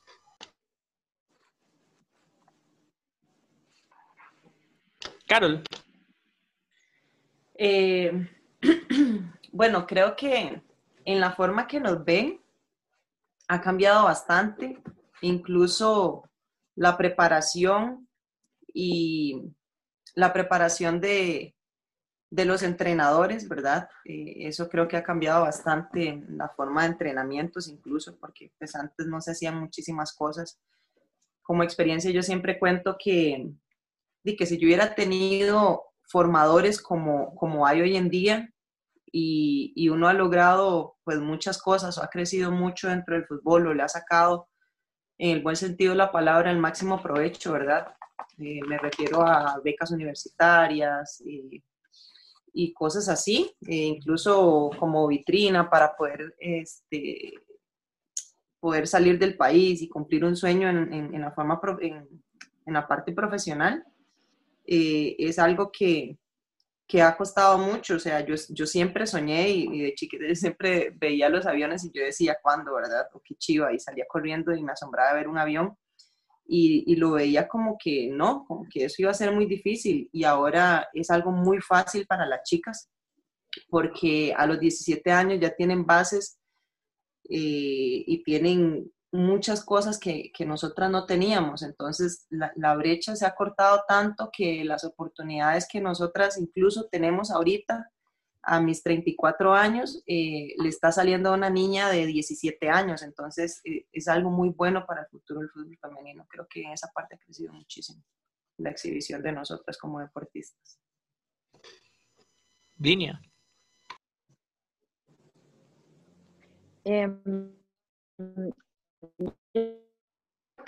Carol. 5.25 5.63
Eh, 7.55 8.29
bueno, 9.51 9.87
creo 9.87 10.15
que 10.15 10.61
en 11.03 11.19
la 11.19 11.31
forma 11.31 11.65
que 11.65 11.79
nos 11.79 12.05
ven 12.05 12.39
ha 13.47 13.59
cambiado 13.59 14.03
bastante, 14.03 14.83
incluso 15.21 16.29
la 16.75 16.97
preparación 16.97 18.07
y 18.73 19.53
la 20.15 20.33
preparación 20.33 20.99
de, 20.99 21.55
los 22.31 22.63
entrenadores, 22.63 23.47
¿verdad? 23.47 23.89
Eh, 24.05 24.47
eso 24.47 24.67
creo 24.67 24.88
que 24.88 24.97
ha 24.97 25.03
cambiado 25.03 25.41
bastante 25.41 26.23
la 26.29 26.49
forma 26.49 26.81
de 26.81 26.89
entrenamientos, 26.89 27.67
incluso 27.67 28.17
porque 28.17 28.51
pues, 28.57 28.75
antes 28.75 29.05
no 29.05 29.21
se 29.21 29.31
hacían 29.31 29.59
muchísimas 29.59 30.13
cosas. 30.13 30.59
Como 31.43 31.63
experiencia 31.63 32.09
yo 32.09 32.23
siempre 32.23 32.57
cuento 32.57 32.97
que, 32.97 33.51
que 34.23 34.45
si 34.45 34.57
yo 34.57 34.65
hubiera 34.65 34.95
tenido 34.95 35.83
formadores 36.03 36.81
como, 36.81 37.36
como 37.36 37.67
hay 37.67 37.81
hoy 37.81 37.97
en 37.97 38.09
día 38.09 38.49
y, 39.12 39.73
y, 39.75 39.89
uno 39.89 40.07
ha 40.07 40.13
logrado 40.13 40.97
pues 41.03 41.19
muchas 41.19 41.62
cosas 41.62 41.97
o 41.97 42.03
ha 42.03 42.09
crecido 42.09 42.51
mucho 42.51 42.88
dentro 42.89 43.13
del 43.15 43.25
fútbol 43.25 43.67
o 43.67 43.73
le 43.75 43.83
ha 43.83 43.88
sacado 43.88 44.47
en 45.17 45.30
el 45.32 45.41
buen 45.41 45.56
sentido 45.56 45.91
de 45.91 45.97
la 45.97 46.12
palabra 46.12 46.52
el 46.52 46.60
máximo 46.60 47.02
provecho, 47.02 47.54
¿verdad? 47.54 47.88
Eh, 48.38 48.60
me 48.67 48.78
refiero 48.78 49.21
a 49.21 49.60
becas 49.63 49.91
universitarias 49.91 51.21
y, 51.26 51.63
y 52.54 52.73
cosas 52.73 53.10
así, 53.10 53.52
e 53.67 53.76
incluso 53.76 54.69
como 54.78 55.08
vitrina 55.08 55.69
para 55.69 55.95
poder, 55.95 56.36
este, 56.38 57.34
poder 58.60 58.88
salir 58.88 59.17
del 59.17 59.36
país 59.36 59.82
y 59.82 59.89
cumplir 59.89 60.23
un 60.23 60.36
sueño 60.36 60.69
en, 60.69 60.93
en, 60.93 61.21
la, 61.21 61.32
forma, 61.32 61.60
en, 61.82 62.08
la 62.67 62.88
parte 62.88 63.12
profesional. 63.12 63.84
Eh, 64.65 65.15
es 65.17 65.39
algo 65.39 65.71
que, 65.71 66.17
que 66.88 67.02
ha 67.02 67.15
costado 67.15 67.58
mucho, 67.58 67.96
o 67.96 68.00
sea, 68.00 68.26
yo, 68.26 68.36
yo 68.50 68.65
siempre 68.65 69.08
soñé 69.08 69.50
y, 69.50 69.82
de 69.82 69.93
chiquita 69.96 70.26
siempre 70.36 70.91
veía 70.96 71.30
los 71.30 71.46
aviones 71.46 71.84
y 71.86 71.91
yo 71.91 72.04
decía, 72.04 72.38
¿cuándo, 72.41 72.76
verdad? 72.76 73.08
O 73.13 73.22
qué 73.24 73.36
chiva, 73.36 73.74
y 73.74 73.80
salía 73.80 74.06
corriendo 74.08 74.54
y 74.54 74.63
me 74.63 74.74
asombraba 74.74 75.13
ver 75.13 75.28
un 75.28 75.38
avión 75.38 75.78
y, 76.46 76.84
y, 76.91 76.96
lo 76.98 77.12
veía 77.12 77.48
como 77.48 77.78
que 77.82 78.10
no, 78.12 78.46
como 78.46 78.67
que 78.69 78.86
eso 78.86 79.02
iba 79.02 79.12
a 79.12 79.15
ser 79.15 79.32
muy 79.32 79.46
difícil 79.46 80.10
y 80.12 80.26
ahora 80.26 80.88
es 80.93 81.10
algo 81.10 81.32
muy 81.32 81.62
fácil 81.62 82.06
para 82.06 82.26
las 82.26 82.43
chicas 82.43 82.89
porque 83.69 84.34
a 84.36 84.46
los 84.46 84.60
17 84.60 85.12
años 85.12 85.39
ya 85.39 85.56
tienen 85.56 85.86
bases 85.86 86.38
eh, 87.30 88.04
y 88.06 88.24
tienen 88.24 88.91
muchas 89.13 89.63
cosas 89.63 89.99
que, 89.99 90.32
que, 90.34 90.45
nosotras 90.45 90.89
no 90.89 91.06
teníamos. 91.06 91.62
Entonces, 91.62 92.26
la, 92.30 92.52
la, 92.56 92.76
brecha 92.76 93.15
se 93.15 93.26
ha 93.26 93.36
cortado 93.36 93.84
tanto 93.88 94.30
que 94.36 94.65
las 94.65 94.84
oportunidades 94.84 95.67
que 95.67 95.80
nosotras 95.80 96.38
incluso 96.39 96.88
tenemos 96.91 97.30
ahorita, 97.30 97.91
a 98.41 98.60
mis 98.60 98.84
34 98.84 99.54
años, 99.54 100.04
eh, 100.06 100.54
le 100.58 100.67
está 100.67 100.91
saliendo 100.91 101.30
a 101.30 101.36
una 101.36 101.49
niña 101.49 101.89
de 101.89 102.08
17 102.08 102.69
años. 102.69 103.04
Entonces, 103.04 103.62
eh, 103.63 103.86
es 103.91 104.08
algo 104.08 104.32
muy 104.32 104.49
bueno 104.49 104.86
para 104.86 105.02
el 105.02 105.08
futuro 105.08 105.39
del 105.39 105.49
fútbol 105.49 105.78
femenino. 105.80 106.26
Creo 106.28 106.47
que 106.49 106.63
en 106.63 106.71
esa 106.71 106.89
parte 106.91 107.15
ha 107.15 107.19
crecido 107.19 107.54
muchísimo 107.54 108.04
la 108.58 108.71
exhibición 108.71 109.21
de 109.21 109.32
nosotras 109.32 109.78
como 109.78 109.99
deportistas. 109.99 110.80
Vinia. 112.76 113.21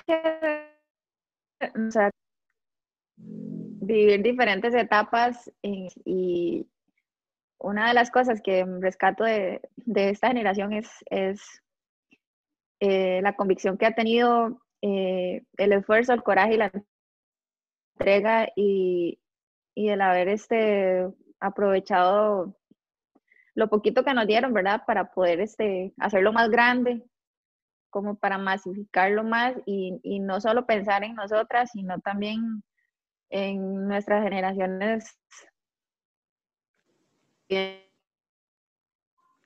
Em, 0.08 1.90
vivir 3.82 4.22
diferentes 4.22 4.74
etapas 4.76 5.52
y, 5.62 6.68
una 7.58 7.88
de 7.88 7.94
las 7.94 8.12
cosas 8.12 8.42
que 8.42 8.66
rescato 8.66 9.24
de, 9.24 9.62
esta 9.86 10.28
generación 10.28 10.74
es, 10.74 10.90
es 11.10 11.64
eh, 12.80 13.22
la 13.22 13.36
convicción 13.36 13.78
que 13.78 13.86
ha 13.86 13.96
tenido, 13.96 14.62
eh, 14.82 15.44
el 15.58 15.72
esfuerzo, 15.72 16.14
el 16.14 16.22
coraje 16.22 16.56
y 16.56 16.58
la 16.58 16.72
entrega 17.98 18.50
y, 18.56 19.20
y 19.74 19.90
el 19.90 20.02
haber 20.02 20.28
este, 20.28 21.08
aprovechado 21.40 22.56
lo 23.56 23.70
poquito 23.70 24.04
que 24.04 24.14
nos 24.14 24.28
dieron, 24.28 24.54
¿verdad? 24.54 24.84
Para 24.86 25.12
poder 25.12 25.40
este, 25.40 25.94
hacerlo 25.98 26.34
más 26.34 26.50
grande, 26.50 27.02
como 27.96 28.16
para 28.16 28.38
masificarlo 28.38 29.24
más 29.24 29.56
y, 29.66 30.02
y, 30.04 30.20
no 30.20 30.42
solo 30.42 30.66
pensar 30.66 31.06
en 31.06 31.16
nosotras, 31.16 31.70
sino 31.72 31.98
también 32.02 32.62
en 33.30 33.88
nuestras 33.88 34.22
generaciones 34.22 35.18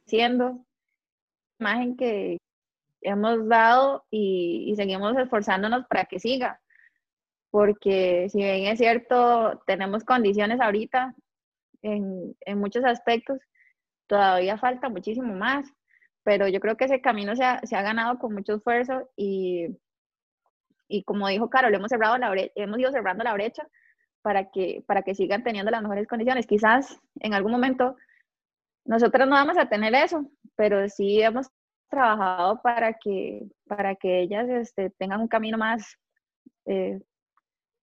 siendo 0.08 0.66
imagen 1.60 1.96
que 1.96 2.40
hemos 3.02 3.48
dado 3.48 4.08
y, 4.10 4.66
y, 4.72 4.76
seguimos 4.76 5.16
esforzándonos 5.16 5.86
para 5.86 6.06
que 6.06 6.18
siga. 6.18 6.60
Porque 7.52 8.30
si 8.32 8.40
bien 8.40 8.66
es 8.66 8.80
cierto, 8.80 9.62
tenemos 9.68 10.04
condiciones 10.04 10.60
ahorita 10.60 11.14
en, 11.84 12.36
en 12.42 12.58
muchos 12.58 12.84
aspectos, 12.84 13.40
todavía 14.08 14.58
falta 14.58 14.90
muchísimo 14.90 15.36
más 15.36 15.72
pero 16.30 16.48
yo 16.48 16.60
creo 16.60 16.78
que 16.78 16.86
ese 16.86 17.02
camino 17.02 17.36
se 17.36 17.44
ha, 17.44 17.60
se 17.64 17.76
ha 17.76 17.82
ganado 17.82 18.20
con 18.20 18.36
mucho 18.36 18.54
esfuerzo 18.54 19.10
y, 19.16 19.66
y 20.88 21.04
como 21.04 21.28
dijo 21.28 21.50
Carol, 21.50 21.74
hemos, 21.74 21.90
cerrado 21.90 22.20
la 22.20 22.32
hemos 22.54 22.78
ido 22.78 22.92
cerrando 22.92 23.24
la 23.24 23.34
brecha 23.34 23.68
para 24.22 24.52
que, 24.52 24.84
para 24.86 25.02
que 25.02 25.16
sigan 25.16 25.44
teniendo 25.44 25.72
las 25.72 25.82
mejores 25.82 26.06
condiciones. 26.06 26.46
Quizás 26.46 27.00
en 27.20 27.34
algún 27.34 27.52
momento 27.52 27.96
nosotros 28.86 29.28
no 29.28 29.34
vamos 29.34 29.58
a 29.58 29.70
tener 29.70 29.96
eso, 29.96 30.30
pero 30.56 30.88
sí 30.88 31.20
hemos 31.20 31.48
trabajado 31.90 32.62
para 32.62 32.94
que, 32.94 33.48
para 33.68 33.96
que 33.96 34.20
ellas 34.20 34.48
este, 34.50 34.92
tengan 34.92 35.22
un 35.22 35.28
camino 35.28 35.58
más, 35.58 35.98
eh, 36.68 37.02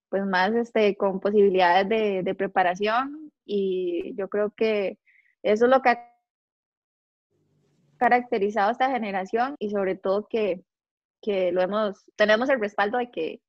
pues 0.08 0.24
más 0.24 0.54
este, 0.54 0.96
con 0.96 1.18
posibilidades 1.18 1.88
de, 1.88 2.22
de 2.22 2.34
preparación 2.36 3.32
y 3.44 4.14
yo 4.14 4.28
creo 4.28 4.52
que 4.52 5.00
eso 5.42 5.64
es 5.64 5.70
lo 5.72 5.82
que 5.82 5.98
caracterizado 7.96 8.70
esta 8.70 8.90
generación 8.90 9.56
y 9.58 9.70
sobre 9.70 9.96
todo 9.96 10.26
que, 10.28 10.62
que 11.22 11.52
lo 11.52 11.62
hemos, 11.62 12.04
tenemos 12.16 12.48
el 12.48 12.60
respaldo 12.60 12.98
de 12.98 13.10
que 13.10 13.40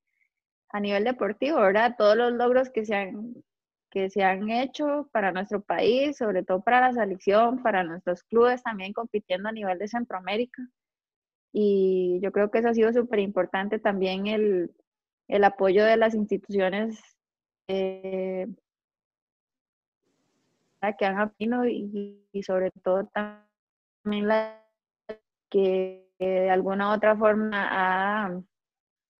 a 0.70 0.80
nivel 0.80 1.04
deportivo, 1.04 1.60
¿verdad? 1.60 1.96
Todos 1.98 2.18
los 2.18 2.34
logros 2.34 2.70
que 2.70 2.86
se 2.86 2.96
han, 2.96 3.36
que 3.90 4.10
se 4.10 4.24
han 4.24 4.50
hecho 4.50 5.10
para 5.12 5.32
nuestro 5.32 5.62
país, 5.62 6.18
sobre 6.18 6.44
todo 6.44 6.62
para 6.62 6.82
la 6.82 6.94
selección, 6.94 7.62
para 7.64 7.84
nuestros 7.84 8.24
clubes 8.24 8.64
también 8.64 8.94
compitiendo 8.94 9.50
a 9.50 9.54
nivel 9.54 9.80
de 9.80 9.88
Centroamérica. 9.88 10.62
Y 11.54 12.20
yo 12.22 12.32
creo 12.32 12.52
que 12.52 12.60
eso 12.60 12.70
ha 12.70 12.74
sido 12.74 12.92
súper 12.94 13.20
importante 13.20 13.80
también 13.80 14.28
el, 14.28 14.76
el, 15.28 15.44
apoyo 15.44 15.86
de 15.86 15.98
las 15.98 16.14
instituciones 16.14 17.00
eh, 17.68 18.48
que 20.98 21.06
han 21.06 21.20
apino 21.20 21.66
y, 21.66 22.22
y, 22.32 22.44
sobre 22.44 22.72
todo 22.72 23.06
también 23.08 23.47
la 24.08 24.64
que 25.50 26.08
de 26.20 26.50
alguna 26.50 26.90
u 26.90 26.94
otra 26.94 27.16
forma 27.16 27.68
ha 27.72 28.42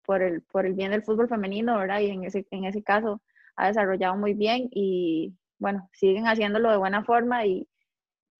por 0.08 0.22
el, 0.22 0.42
por 0.42 0.66
el 0.66 0.74
bien 0.74 0.92
del 0.92 1.04
fútbol 1.04 1.28
femenino, 1.28 1.78
¿verdad? 1.78 2.00
Y 2.00 2.10
en 2.10 2.24
ese, 2.24 2.48
en 2.52 2.66
ese 2.66 2.82
caso 2.82 3.22
ha 3.58 3.68
desarrollado 3.68 4.16
muy 4.16 4.34
bien 4.34 4.70
y 4.72 5.34
bueno, 5.60 5.90
siguen 5.94 6.28
haciéndolo 6.28 6.72
de 6.72 6.78
buena 6.78 7.04
forma 7.04 7.46
y, 7.46 7.68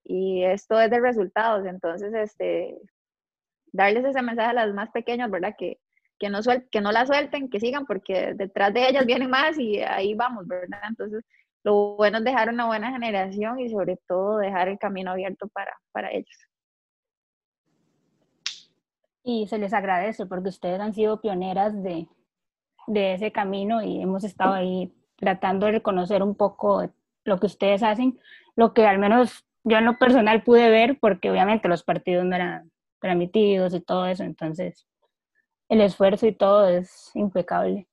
y 0.04 0.44
esto 0.44 0.80
es 0.80 0.90
de 0.90 1.00
resultados. 1.00 1.66
Entonces, 1.66 2.14
este, 2.14 2.78
darles 3.74 4.06
ese 4.06 4.22
mensaje 4.22 4.52
a 4.52 4.54
las 4.54 4.74
más 4.74 4.90
pequeñas, 4.92 5.30
¿verdad? 5.30 5.56
Que, 5.58 5.80
que, 6.20 6.30
no 6.30 6.42
suel 6.42 6.68
que 6.70 6.82
no 6.82 6.92
la 6.92 7.06
suelten, 7.06 7.50
que 7.50 7.60
sigan, 7.60 7.86
porque 7.86 8.34
detrás 8.36 8.74
de 8.74 8.88
ellas 8.88 9.06
vienen 9.06 9.30
más 9.30 9.58
y 9.60 9.80
ahí 9.82 10.14
vamos, 10.14 10.48
¿verdad? 10.48 10.82
Entonces, 10.88 11.24
lo 11.68 11.96
bueno 11.98 12.20
es 12.20 12.24
dejar 12.24 12.50
una 12.50 12.66
buena 12.66 12.92
generación 12.92 13.60
y 13.60 13.70
sobre 13.70 13.98
todo 14.08 14.38
dejar 14.38 14.70
el 14.70 14.80
camino 14.80 15.12
abierto 15.12 15.48
para, 15.50 15.78
para 15.92 16.12
ellos 16.12 16.48
y 19.28 19.46
se 19.48 19.58
les 19.58 19.74
agradece 19.74 20.26
porque 20.26 20.48
ustedes 20.48 20.80
han 20.80 20.94
sido 20.94 21.20
pioneras 21.20 21.84
de, 21.84 22.08
de 22.88 23.14
ese 23.14 23.34
camino 23.34 23.84
y 23.84 24.02
hemos 24.02 24.24
estado 24.24 24.54
ahí 24.54 24.94
tratando 25.18 25.66
de 25.66 25.74
reconocer 25.74 26.24
un 26.24 26.34
poco 26.34 26.90
lo 27.26 27.38
que 27.38 27.48
ustedes 27.48 27.84
hacen, 27.84 28.18
lo 28.56 28.74
que 28.74 28.88
al 28.88 29.00
menos 29.00 29.46
yo 29.66 29.78
en 29.80 29.84
lo 29.84 29.98
personal 29.98 30.44
pude 30.44 30.70
ver, 30.70 30.98
porque 31.02 31.30
obviamente 31.30 31.68
los 31.68 31.84
partidos 31.84 32.24
no 32.24 32.38
eran 32.38 32.72
transmitidos 33.02 33.74
y 33.74 33.82
todo 33.82 34.06
eso, 34.06 34.24
entonces 34.24 34.88
el 35.68 35.82
esfuerzo 35.82 36.26
y 36.26 36.32
todo 36.32 36.66
es 36.70 37.12
impecable. 37.14 37.86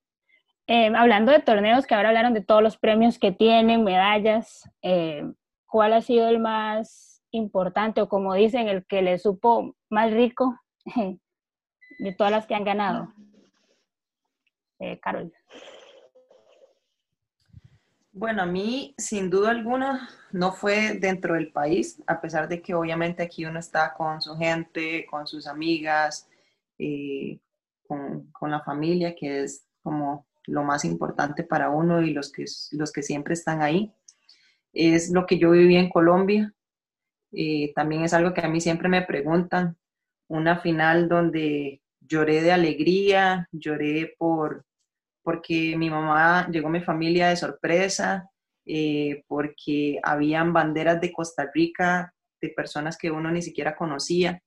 Eh, 0.67 0.91
hablando 0.97 1.31
de 1.31 1.41
torneos, 1.41 1.87
que 1.87 1.95
ahora 1.95 2.09
hablaron 2.09 2.33
de 2.33 2.41
todos 2.41 2.63
los 2.63 2.79
premios 2.79 3.19
que 3.19 3.33
tienen, 3.33 3.85
medallas, 3.85 4.71
eh, 4.81 5.31
¿cuál 5.67 5.93
ha 5.93 6.01
sido 6.01 6.29
el 6.29 6.39
más 6.39 7.23
importante 7.33 8.01
o 8.01 8.09
como 8.09 8.33
dicen, 8.35 8.69
el 8.69 8.87
que 8.87 9.03
les 9.03 9.23
supo 9.23 9.77
más 9.91 10.11
rico 10.13 10.59
de 11.99 12.15
todas 12.15 12.33
las 12.33 12.47
que 12.47 12.55
han 12.55 12.65
ganado? 12.65 13.13
Eh, 14.79 14.99
Carol. 15.01 15.33
Bueno, 18.13 18.43
a 18.43 18.47
mí, 18.47 18.95
sin 18.97 19.29
duda 19.29 19.51
alguna, 19.51 20.09
no 20.33 20.53
fue 20.53 20.95
dentro 20.95 21.35
del 21.35 21.53
país, 21.53 22.03
a 22.07 22.21
pesar 22.21 22.49
de 22.49 22.63
que 22.63 22.73
obviamente 22.73 23.23
aquí 23.23 23.45
uno 23.45 23.59
está 23.59 23.93
con 23.93 24.23
su 24.23 24.37
gente, 24.37 25.05
con 25.11 25.27
sus 25.27 25.47
amigas, 25.47 26.29
eh, 26.79 27.39
con, 27.87 28.31
con, 28.31 28.53
la 28.53 28.61
familia, 28.61 29.15
que 29.15 29.43
es 29.43 29.67
como 29.83 30.27
lo 30.47 30.63
más 30.63 30.85
importante 30.85 31.45
para 31.45 31.71
uno 31.71 32.03
y 32.03 32.13
los 32.13 32.33
que, 32.33 32.45
los 32.73 32.93
que 32.93 33.03
siempre 33.03 33.35
están 33.35 33.63
ahí. 33.63 33.93
Es 34.73 35.11
lo 35.11 35.27
que 35.27 35.39
yo 35.39 35.51
viví 35.53 35.77
en 35.77 35.89
Colombia. 35.89 36.53
Eh, 37.33 37.73
también 37.75 38.05
es 38.05 38.13
algo 38.13 38.35
que 38.35 38.43
a 38.43 38.49
mí 38.49 38.61
siempre 38.61 38.89
me 38.89 39.03
preguntan. 39.03 39.77
Una 40.29 40.59
final 40.61 41.09
donde 41.09 41.83
lloré 42.01 42.43
de 42.43 42.53
alegría, 42.53 43.49
lloré 43.53 44.15
por, 44.19 44.65
porque 45.23 45.77
mi 45.77 45.91
mamá 45.91 46.49
llegó 46.51 46.69
mi 46.69 46.81
familia 46.81 47.29
de 47.29 47.37
sorpresa, 47.37 48.31
eh, 48.67 49.25
porque 49.27 49.99
habían 50.03 50.53
banderas 50.53 51.01
de 51.01 51.13
Costa 51.13 51.51
Rica 51.53 52.15
de 52.41 52.49
personas 52.51 52.97
que 52.97 53.11
uno 53.11 53.31
ni 53.31 53.43
siquiera 53.43 53.77
conocía, 53.77 54.43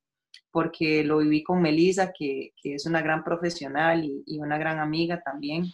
porque 0.52 1.04
lo 1.04 1.20
viví 1.20 1.44
con 1.44 1.62
Melissa, 1.62 2.12
que, 2.18 2.54
es 2.64 2.86
una 2.86 3.02
gran 3.02 3.24
profesional 3.24 4.04
y 4.04 4.40
una 4.40 4.58
gran 4.58 4.80
amiga 4.80 5.22
también. 5.22 5.66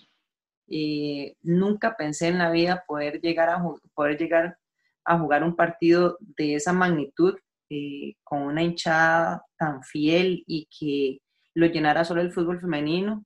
Eh, 0.68 1.36
nunca 1.42 1.96
pensé 1.98 2.28
en 2.28 2.38
la 2.38 2.52
vida 2.52 2.84
poder 2.88 3.22
llegar 3.22 3.50
a, 3.50 3.64
poder 3.94 4.18
llegar 4.18 4.58
a 5.06 5.20
jugar 5.20 5.44
un 5.44 5.56
partido 5.56 6.18
de 6.20 6.56
esa 6.56 6.74
magnitud 6.74 7.36
eh, 7.70 8.16
con 8.24 8.44
una 8.44 8.64
hinchada 8.64 9.46
tan 9.58 9.84
fiel 9.84 10.44
y 10.48 10.68
que 10.68 11.20
lo 11.54 11.66
llenara 11.68 12.06
solo 12.06 12.22
el 12.22 12.32
fútbol 12.32 12.60
femenino. 12.60 13.26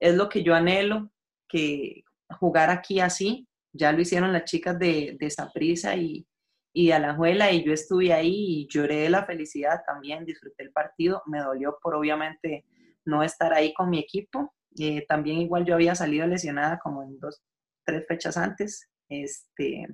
Es 0.00 0.14
lo 0.14 0.28
que 0.28 0.42
yo 0.42 0.54
anhelo, 0.54 1.10
que 1.48 2.04
jugar 2.38 2.70
aquí 2.70 3.00
así. 3.00 3.48
Ya 3.72 3.92
lo 3.92 4.00
hicieron 4.00 4.32
las 4.32 4.44
chicas 4.44 4.78
de, 4.78 5.16
de 5.18 5.30
Saprisa 5.30 5.96
y, 5.96 6.26
y 6.72 6.88
de 6.88 6.94
Alajuela 6.94 7.52
y 7.52 7.64
yo 7.64 7.72
estuve 7.72 8.12
ahí 8.12 8.34
y 8.34 8.68
lloré 8.68 8.96
de 8.96 9.10
la 9.10 9.24
felicidad 9.24 9.80
también, 9.86 10.26
disfruté 10.26 10.62
el 10.62 10.72
partido. 10.72 11.22
Me 11.24 11.40
dolió 11.40 11.78
por 11.80 11.94
obviamente 11.94 12.66
no 13.06 13.22
estar 13.22 13.54
ahí 13.54 13.72
con 13.72 13.88
mi 13.88 13.98
equipo. 13.98 14.54
Eh, 14.78 15.04
también 15.08 15.38
igual 15.38 15.64
yo 15.64 15.74
había 15.74 15.94
salido 15.94 16.26
lesionada 16.26 16.78
como 16.78 17.02
en 17.02 17.18
dos, 17.18 17.42
tres 17.84 18.06
fechas 18.06 18.36
antes. 18.36 18.88
Este, 19.08 19.86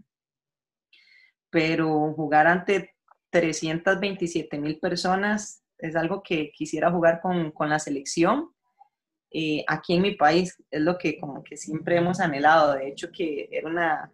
pero 1.50 2.12
jugar 2.14 2.46
ante 2.46 2.94
327 3.30 4.58
mil 4.58 4.78
personas 4.78 5.62
es 5.78 5.96
algo 5.96 6.22
que 6.22 6.50
quisiera 6.52 6.90
jugar 6.90 7.20
con, 7.20 7.50
con 7.52 7.68
la 7.68 7.78
selección. 7.78 8.50
Eh, 9.30 9.64
aquí 9.66 9.94
en 9.94 10.02
mi 10.02 10.14
país 10.14 10.62
es 10.70 10.80
lo 10.80 10.98
que 10.98 11.18
como 11.18 11.42
que 11.42 11.56
siempre 11.56 11.96
hemos 11.96 12.20
anhelado. 12.20 12.74
De 12.74 12.88
hecho, 12.88 13.10
que 13.10 13.48
era 13.50 13.68
una, 13.68 14.12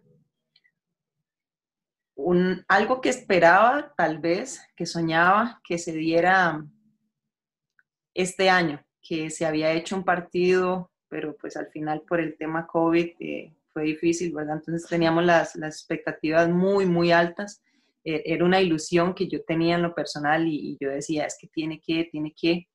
un, 2.15 2.63
algo 2.67 3.01
que 3.01 3.09
esperaba 3.09 3.93
tal 3.95 4.19
vez, 4.19 4.61
que 4.75 4.85
soñaba 4.85 5.61
que 5.63 5.77
se 5.77 5.93
diera 5.93 6.65
este 8.13 8.49
año, 8.49 8.83
que 9.01 9.29
se 9.29 9.45
había 9.45 9.71
hecho 9.71 9.95
un 9.95 10.03
partido, 10.03 10.91
pero 11.07 11.35
pues 11.35 11.57
al 11.57 11.67
final 11.67 12.01
por 12.07 12.19
el 12.19 12.37
tema 12.37 12.67
COVID 12.67 13.09
eh, 13.19 13.53
fue 13.73 13.83
difícil, 13.83 14.33
¿verdad? 14.33 14.57
Entonces 14.57 14.87
teníamos 14.87 15.25
las, 15.25 15.55
las 15.55 15.75
expectativas 15.75 16.49
muy, 16.49 16.85
muy 16.85 17.11
altas 17.11 17.61
e-, 18.03 18.23
era 18.25 18.45
una 18.45 18.61
ilusión 18.61 19.13
que 19.13 19.27
yo 19.27 19.43
tenía 19.43 19.75
en 19.75 19.83
lo 19.83 19.93
personal 19.93 20.47
y, 20.47 20.77
yo 20.79 20.89
decía, 20.89 21.25
es 21.25 21.37
que 21.39 21.47
tiene 21.47 21.79
que, 21.79 22.05
tiene 22.11 22.33
que, 22.39 22.67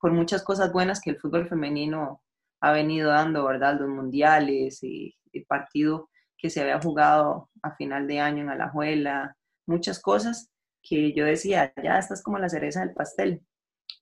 por 0.00 0.12
muchas 0.12 0.42
cosas 0.42 0.72
buenas 0.72 1.00
que 1.00 1.10
el 1.10 1.18
fútbol 1.18 1.48
femenino 1.48 2.22
ha 2.60 2.72
venido 2.72 3.10
dando, 3.10 3.44
¿verdad? 3.44 3.78
Los 3.80 3.88
mundiales 3.88 4.82
y 4.82 5.16
el 5.32 5.44
partido 5.46 6.10
que 6.38 6.50
se 6.50 6.60
había 6.60 6.80
jugado 6.80 7.50
a 7.62 7.74
final 7.76 8.06
de 8.06 8.20
año 8.20 8.42
en 8.42 8.50
Alajuela, 8.50 9.36
muchas 9.66 10.00
cosas 10.00 10.50
que 10.82 11.12
yo 11.12 11.24
decía, 11.24 11.72
ya 11.82 11.98
esta 11.98 12.14
es 12.14 12.22
como 12.22 12.38
la 12.38 12.48
cereza 12.48 12.80
del 12.80 12.94
pastel, 12.94 13.42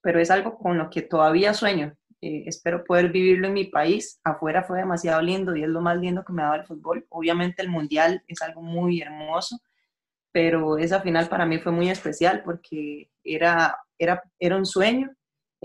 pero 0.01 0.19
es 0.19 0.31
algo 0.31 0.57
con 0.57 0.77
lo 0.77 0.89
que 0.89 1.01
todavía 1.01 1.53
sueño. 1.53 1.95
Eh, 2.21 2.43
espero 2.47 2.83
poder 2.83 3.11
vivirlo 3.11 3.47
en 3.47 3.53
mi 3.53 3.65
país. 3.65 4.19
Afuera 4.23 4.63
fue 4.63 4.79
demasiado 4.79 5.21
lindo 5.21 5.55
y 5.55 5.63
es 5.63 5.69
lo 5.69 5.81
más 5.81 5.97
lindo 5.97 6.23
que 6.23 6.33
me 6.33 6.41
ha 6.41 6.45
dado 6.45 6.57
el 6.61 6.65
fútbol. 6.65 7.05
Obviamente 7.09 7.61
el 7.61 7.69
mundial 7.69 8.23
es 8.27 8.41
algo 8.41 8.61
muy 8.61 9.01
hermoso, 9.01 9.59
pero 10.31 10.77
esa 10.77 11.01
final 11.01 11.27
para 11.27 11.45
mí 11.45 11.59
fue 11.59 11.71
muy 11.71 11.89
especial 11.89 12.41
porque 12.43 13.09
era, 13.23 13.77
era, 13.97 14.23
era 14.39 14.57
un 14.57 14.65
sueño 14.65 15.11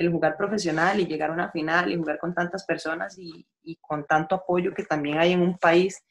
el 0.00 0.10
jugar 0.10 0.36
profesional 0.36 0.98
y 1.00 1.06
llegar 1.06 1.30
a 1.30 1.34
una 1.34 1.50
final 1.50 1.92
y 1.92 1.96
jugar 1.96 2.18
con 2.18 2.34
tantas 2.34 2.64
personas 2.64 3.18
y, 3.18 3.46
con 3.80 4.06
tanto 4.06 4.34
apoyo 4.34 4.72
que 4.74 4.84
también 4.84 5.18
hay 5.18 5.32
en 5.32 5.42
un 5.42 5.58
país 5.58 6.02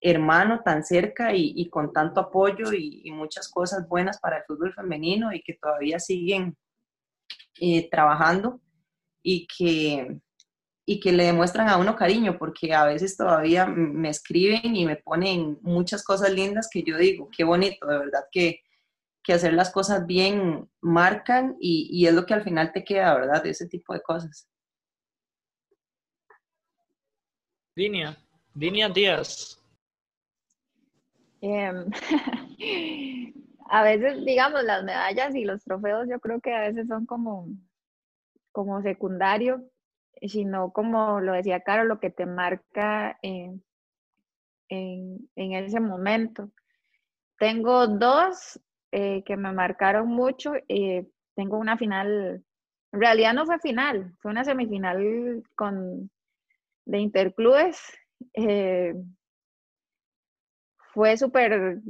hermano 0.00 0.60
tan 0.62 0.84
cerca 0.84 1.32
y, 1.32 1.68
con 1.70 1.92
tanto 1.92 2.20
apoyo 2.20 2.72
y, 2.72 3.10
muchas 3.12 3.48
cosas 3.48 3.88
buenas 3.88 4.18
para 4.20 4.38
el 4.38 4.44
fútbol 4.44 4.74
femenino 4.74 5.32
y 5.32 5.42
que 5.42 5.54
todavía 5.54 5.98
siguen 5.98 6.56
eh, 7.60 7.88
trabajando 7.90 8.60
y 9.22 9.46
que, 9.46 10.20
y 10.86 11.00
que 11.00 11.12
le 11.12 11.24
demuestran 11.24 11.68
a 11.68 11.76
uno 11.76 11.96
cariño, 11.96 12.38
porque 12.38 12.74
a 12.74 12.84
veces 12.84 13.16
todavía 13.16 13.66
me 13.66 14.08
escriben 14.08 14.76
y 14.76 14.86
me 14.86 14.96
ponen 14.96 15.58
muchas 15.62 16.04
cosas 16.04 16.32
lindas 16.32 16.68
que 16.72 16.82
yo 16.82 16.96
digo, 16.96 17.28
qué 17.36 17.44
bonito, 17.44 17.86
de 17.86 17.98
verdad 17.98 18.24
que, 18.30 18.60
que 19.22 19.32
hacer 19.32 19.54
las 19.54 19.70
cosas 19.70 20.06
bien 20.06 20.70
marcan 20.80 21.56
y, 21.60 21.88
y, 21.90 22.06
es 22.06 22.14
lo 22.14 22.24
que 22.26 22.34
al 22.34 22.44
final 22.44 22.72
te 22.72 22.84
queda, 22.84 23.14
¿verdad? 23.14 23.42
De 23.42 23.50
ese 23.50 23.66
tipo 23.66 23.92
de 23.92 24.00
cosas. 24.00 24.48
Dinia, 27.74 28.16
Dinia 28.54 28.88
Díaz. 28.88 29.60
Eh, 31.42 31.72
a 33.70 33.82
veces, 33.84 34.24
digamos, 34.24 34.62
las 34.64 34.84
medallas 34.84 35.34
y 35.34 35.44
los 35.44 35.62
trofeos 35.64 36.08
yo 36.08 36.20
creo 36.20 36.40
que 36.40 36.54
a 36.54 36.60
veces 36.60 36.88
son 36.88 37.06
como, 37.06 37.48
como 38.52 38.82
secundarios 38.82 39.60
sino 40.22 40.72
como 40.72 41.20
lo 41.20 41.34
decía 41.34 41.60
Caro, 41.60 41.84
lo 41.84 42.00
que 42.00 42.10
te 42.10 42.24
marca 42.24 43.18
en, 43.22 43.62
en, 44.68 45.28
en 45.36 45.52
ese 45.52 45.78
momento. 45.80 46.50
Tengo 47.38 47.86
dos 47.86 48.60
eh, 48.92 49.22
que 49.24 49.36
me 49.36 49.52
marcaron 49.52 50.08
mucho. 50.08 50.52
Eh, 50.68 51.06
tengo 51.34 51.58
una 51.58 51.76
final 51.76 52.44
en 52.92 53.00
realidad 53.00 53.34
no 53.34 53.44
fue 53.44 53.58
final, 53.58 54.14
fue 54.20 54.30
una 54.30 54.44
semifinal 54.44 55.42
con, 55.54 56.10
de 56.86 56.98
interclubes. 56.98 57.78
Eh, 58.34 58.94
fue 60.94 61.16
súper 61.18 61.80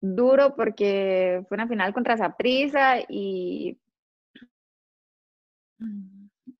duro 0.00 0.54
porque 0.56 1.44
fue 1.48 1.56
una 1.56 1.68
final 1.68 1.92
contra 1.92 2.16
Saprisa 2.16 2.98
y, 3.08 3.78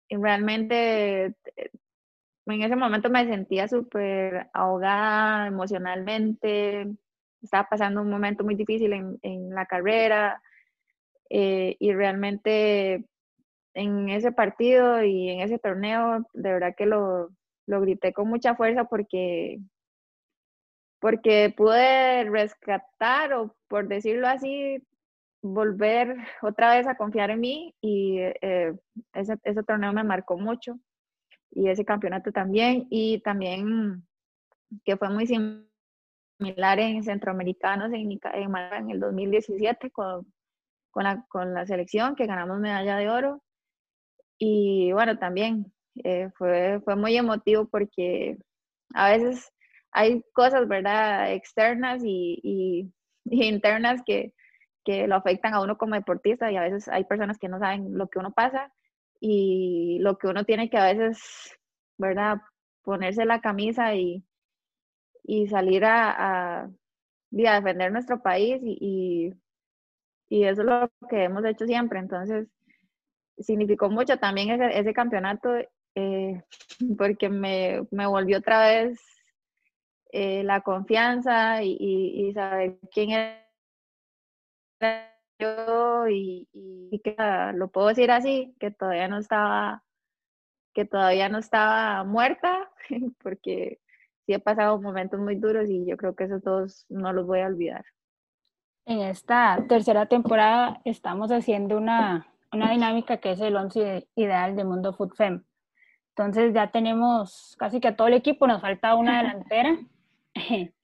y 0.08 0.16
realmente 0.16 1.26
eh, 1.56 1.70
en 2.46 2.62
ese 2.62 2.76
momento 2.76 3.10
me 3.10 3.26
sentía 3.26 3.68
súper 3.68 4.48
ahogada 4.52 5.46
emocionalmente, 5.46 6.86
estaba 7.42 7.68
pasando 7.68 8.02
un 8.02 8.10
momento 8.10 8.44
muy 8.44 8.54
difícil 8.54 8.92
en, 8.92 9.18
en 9.22 9.50
la 9.50 9.66
carrera 9.66 10.42
eh, 11.30 11.76
y 11.78 11.92
realmente 11.92 13.04
en 13.74 14.08
ese 14.08 14.32
partido 14.32 15.02
y 15.04 15.28
en 15.30 15.40
ese 15.40 15.58
torneo, 15.58 16.26
de 16.34 16.52
verdad 16.52 16.74
que 16.76 16.86
lo, 16.86 17.30
lo 17.66 17.80
grité 17.80 18.12
con 18.12 18.28
mucha 18.28 18.56
fuerza 18.56 18.84
porque, 18.84 19.60
porque 21.00 21.52
pude 21.56 22.24
rescatar 22.24 23.32
o 23.32 23.56
por 23.68 23.88
decirlo 23.88 24.28
así, 24.28 24.86
volver 25.42 26.16
otra 26.42 26.76
vez 26.76 26.86
a 26.86 26.96
confiar 26.96 27.30
en 27.30 27.40
mí 27.40 27.74
y 27.80 28.18
eh, 28.18 28.74
ese, 29.14 29.38
ese 29.42 29.62
torneo 29.62 29.92
me 29.92 30.04
marcó 30.04 30.38
mucho 30.38 30.78
y 31.50 31.68
ese 31.68 31.84
campeonato 31.84 32.30
también 32.30 32.86
y 32.90 33.20
también 33.20 34.06
que 34.84 34.96
fue 34.96 35.08
muy 35.08 35.26
similar 35.26 36.78
en 36.78 37.02
centroamericanos 37.02 37.92
en, 37.92 38.12
en, 38.12 38.56
en 38.56 38.90
el 38.90 39.00
2017 39.00 39.90
con, 39.90 40.32
con, 40.90 41.04
la, 41.04 41.24
con 41.28 41.54
la 41.54 41.66
selección 41.66 42.14
que 42.14 42.26
ganamos 42.26 42.60
medalla 42.60 42.96
de 42.96 43.08
oro. 43.08 43.42
Y 44.38 44.92
bueno 44.92 45.18
también 45.18 45.72
eh, 46.04 46.30
fue, 46.36 46.80
fue 46.84 46.96
muy 46.96 47.16
emotivo 47.16 47.66
porque 47.66 48.38
a 48.94 49.10
veces 49.10 49.52
hay 49.92 50.22
cosas 50.32 50.68
verdad 50.68 51.32
externas 51.32 52.02
y, 52.04 52.40
y, 53.24 53.44
internas 53.44 54.02
que, 54.04 54.34
que 54.84 55.06
lo 55.06 55.16
afectan 55.16 55.54
a 55.54 55.62
uno 55.62 55.76
como 55.78 55.94
deportista 55.94 56.50
y 56.50 56.56
a 56.56 56.62
veces 56.62 56.88
hay 56.88 57.04
personas 57.04 57.38
que 57.38 57.48
no 57.48 57.58
saben 57.58 57.96
lo 57.96 58.08
que 58.08 58.18
uno 58.18 58.32
pasa 58.32 58.72
y 59.20 59.98
lo 60.00 60.16
que 60.18 60.28
uno 60.28 60.44
tiene 60.44 60.70
que 60.70 60.78
a 60.78 60.92
veces, 60.92 61.20
¿verdad? 61.98 62.38
Ponerse 62.82 63.24
la 63.26 63.40
camisa 63.40 63.94
y, 63.94 64.24
y 65.22 65.46
salir 65.48 65.84
a, 65.84 66.62
a, 66.62 66.70
defender 67.30 67.92
nuestro 67.92 68.22
país 68.22 68.60
y, 68.64 69.32
y, 70.28 70.44
eso 70.44 70.62
es 70.62 70.66
lo 70.66 70.90
que 71.08 71.24
hemos 71.24 71.44
hecho 71.44 71.66
siempre. 71.66 71.98
Entonces, 71.98 72.48
significó 73.38 73.90
mucho 73.90 74.18
también 74.18 74.50
ese, 74.50 74.78
ese 74.78 74.94
campeonato 74.94 75.50
eh, 75.94 76.42
porque 76.98 77.28
me, 77.28 77.82
me, 77.90 78.06
volvió 78.06 78.38
otra 78.38 78.60
vez 78.62 78.98
eh, 80.12 80.42
la 80.42 80.60
confianza 80.62 81.62
y, 81.62 81.76
y, 81.80 82.32
saber 82.32 82.78
quién 82.92 83.10
era 84.80 85.10
yo 85.38 86.08
y, 86.08 86.48
que 87.02 87.16
lo 87.54 87.68
puedo 87.68 87.88
decir 87.88 88.10
así, 88.10 88.54
que 88.58 88.70
todavía 88.70 89.08
no 89.08 89.18
estaba, 89.18 89.84
que 90.74 90.84
todavía 90.84 91.28
no 91.28 91.38
estaba 91.38 92.04
muerta, 92.04 92.70
porque 93.22 93.80
sí 94.26 94.32
he 94.32 94.38
pasado 94.38 94.80
momentos 94.80 95.20
muy 95.20 95.36
duros 95.36 95.68
y 95.68 95.86
yo 95.86 95.96
creo 95.96 96.14
que 96.14 96.24
esos 96.24 96.42
dos 96.42 96.86
no 96.88 97.12
los 97.12 97.26
voy 97.26 97.40
a 97.40 97.46
olvidar. 97.46 97.84
En 98.86 99.00
esta 99.00 99.64
tercera 99.68 100.06
temporada 100.06 100.80
estamos 100.84 101.30
haciendo 101.30 101.76
una, 101.76 102.26
una 102.52 102.70
dinámica 102.72 103.18
que 103.18 103.32
es 103.32 103.40
el 103.40 103.56
11 103.56 104.08
ideal 104.16 104.56
de 104.56 104.64
Mundo 104.64 104.92
Food 104.92 105.14
Fem. 105.14 105.44
Entonces 106.16 106.52
ya 106.52 106.70
tenemos 106.70 107.56
casi 107.58 107.80
que 107.80 107.88
a 107.88 107.96
todo 107.96 108.08
el 108.08 108.14
equipo, 108.14 108.46
nos 108.46 108.60
falta 108.60 108.94
una 108.94 109.18
delantera. 109.22 109.78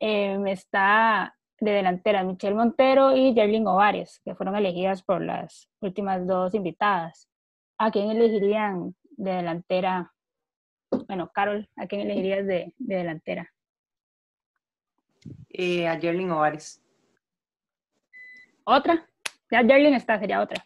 eh, 0.00 0.38
está 0.46 1.36
de 1.60 1.70
delantera 1.70 2.22
Michelle 2.24 2.54
Montero 2.54 3.16
y 3.16 3.32
Jerlyn 3.32 3.66
Ovares, 3.66 4.20
que 4.24 4.34
fueron 4.34 4.56
elegidas 4.56 5.02
por 5.02 5.22
las 5.22 5.70
últimas 5.80 6.26
dos 6.26 6.54
invitadas. 6.54 7.28
¿A 7.78 7.90
quién 7.90 8.10
elegirían 8.10 8.94
de 9.16 9.32
delantera? 9.32 10.12
Bueno, 11.06 11.30
Carol, 11.32 11.68
¿a 11.76 11.86
quién 11.86 12.02
elegirías 12.02 12.46
de, 12.46 12.72
de 12.76 12.96
delantera? 12.96 13.52
Eh, 15.48 15.88
a 15.88 15.98
Jerlyn 15.98 16.30
Ovares. 16.30 16.82
¿Otra? 18.64 19.06
Ya 19.50 19.62
Jerlyn 19.62 19.94
está, 19.94 20.18
sería 20.18 20.40
otra. 20.42 20.64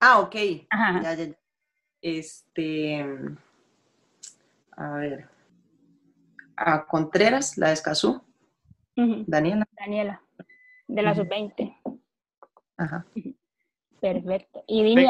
Ah, 0.00 0.20
ok. 0.20 0.34
Ajá. 0.70 1.02
Ya, 1.02 1.14
ya, 1.14 1.34
Este, 2.02 3.04
a 4.76 4.90
ver. 4.96 5.33
A 6.56 6.86
Contreras, 6.86 7.58
la 7.58 7.68
de 7.68 7.74
Escazú. 7.74 8.22
Daniela. 8.96 9.66
Daniela, 9.72 10.22
de 10.86 11.02
la 11.02 11.14
sub-20. 11.14 11.76
Ajá. 12.76 13.04
Perfecto. 14.00 14.62
Y 14.66 14.84
dime, 14.84 15.08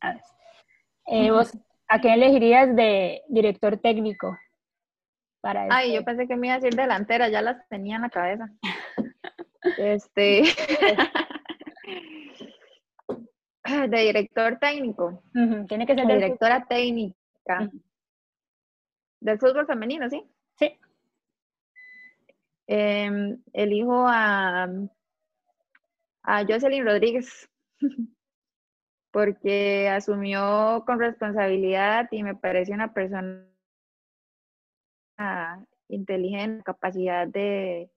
a, 0.00 0.16
eh, 1.06 1.30
¿vos 1.30 1.56
a 1.88 2.00
qué 2.00 2.14
elegirías 2.14 2.74
de 2.74 3.22
director 3.28 3.76
técnico? 3.78 4.36
Para 5.40 5.68
Ay, 5.70 5.94
yo 5.94 6.04
pensé 6.04 6.26
que 6.26 6.36
me 6.36 6.48
iba 6.48 6.56
a 6.56 6.58
decir 6.58 6.74
delantera, 6.74 7.28
ya 7.28 7.42
las 7.42 7.68
tenía 7.68 7.96
en 7.96 8.02
la 8.02 8.10
cabeza. 8.10 8.50
este. 9.78 10.42
de 13.88 13.98
director 13.98 14.58
técnico. 14.58 15.22
Tiene 15.68 15.86
que 15.86 15.94
ser 15.94 16.06
de 16.06 16.14
directora 16.14 16.64
técnica. 16.66 17.70
Del 19.20 19.38
fútbol 19.38 19.66
femenino, 19.66 20.08
¿sí? 20.08 20.22
Sí. 20.56 20.78
Eh, 22.66 23.38
elijo 23.52 24.06
a, 24.06 24.68
a 26.22 26.44
Jocelyn 26.46 26.84
Rodríguez 26.84 27.48
porque 29.10 29.88
asumió 29.88 30.84
con 30.86 30.98
responsabilidad 30.98 32.08
y 32.10 32.22
me 32.22 32.34
parece 32.34 32.72
una 32.72 32.92
persona 32.92 33.46
inteligente, 35.88 36.62
capacidad 36.62 37.26
de, 37.26 37.90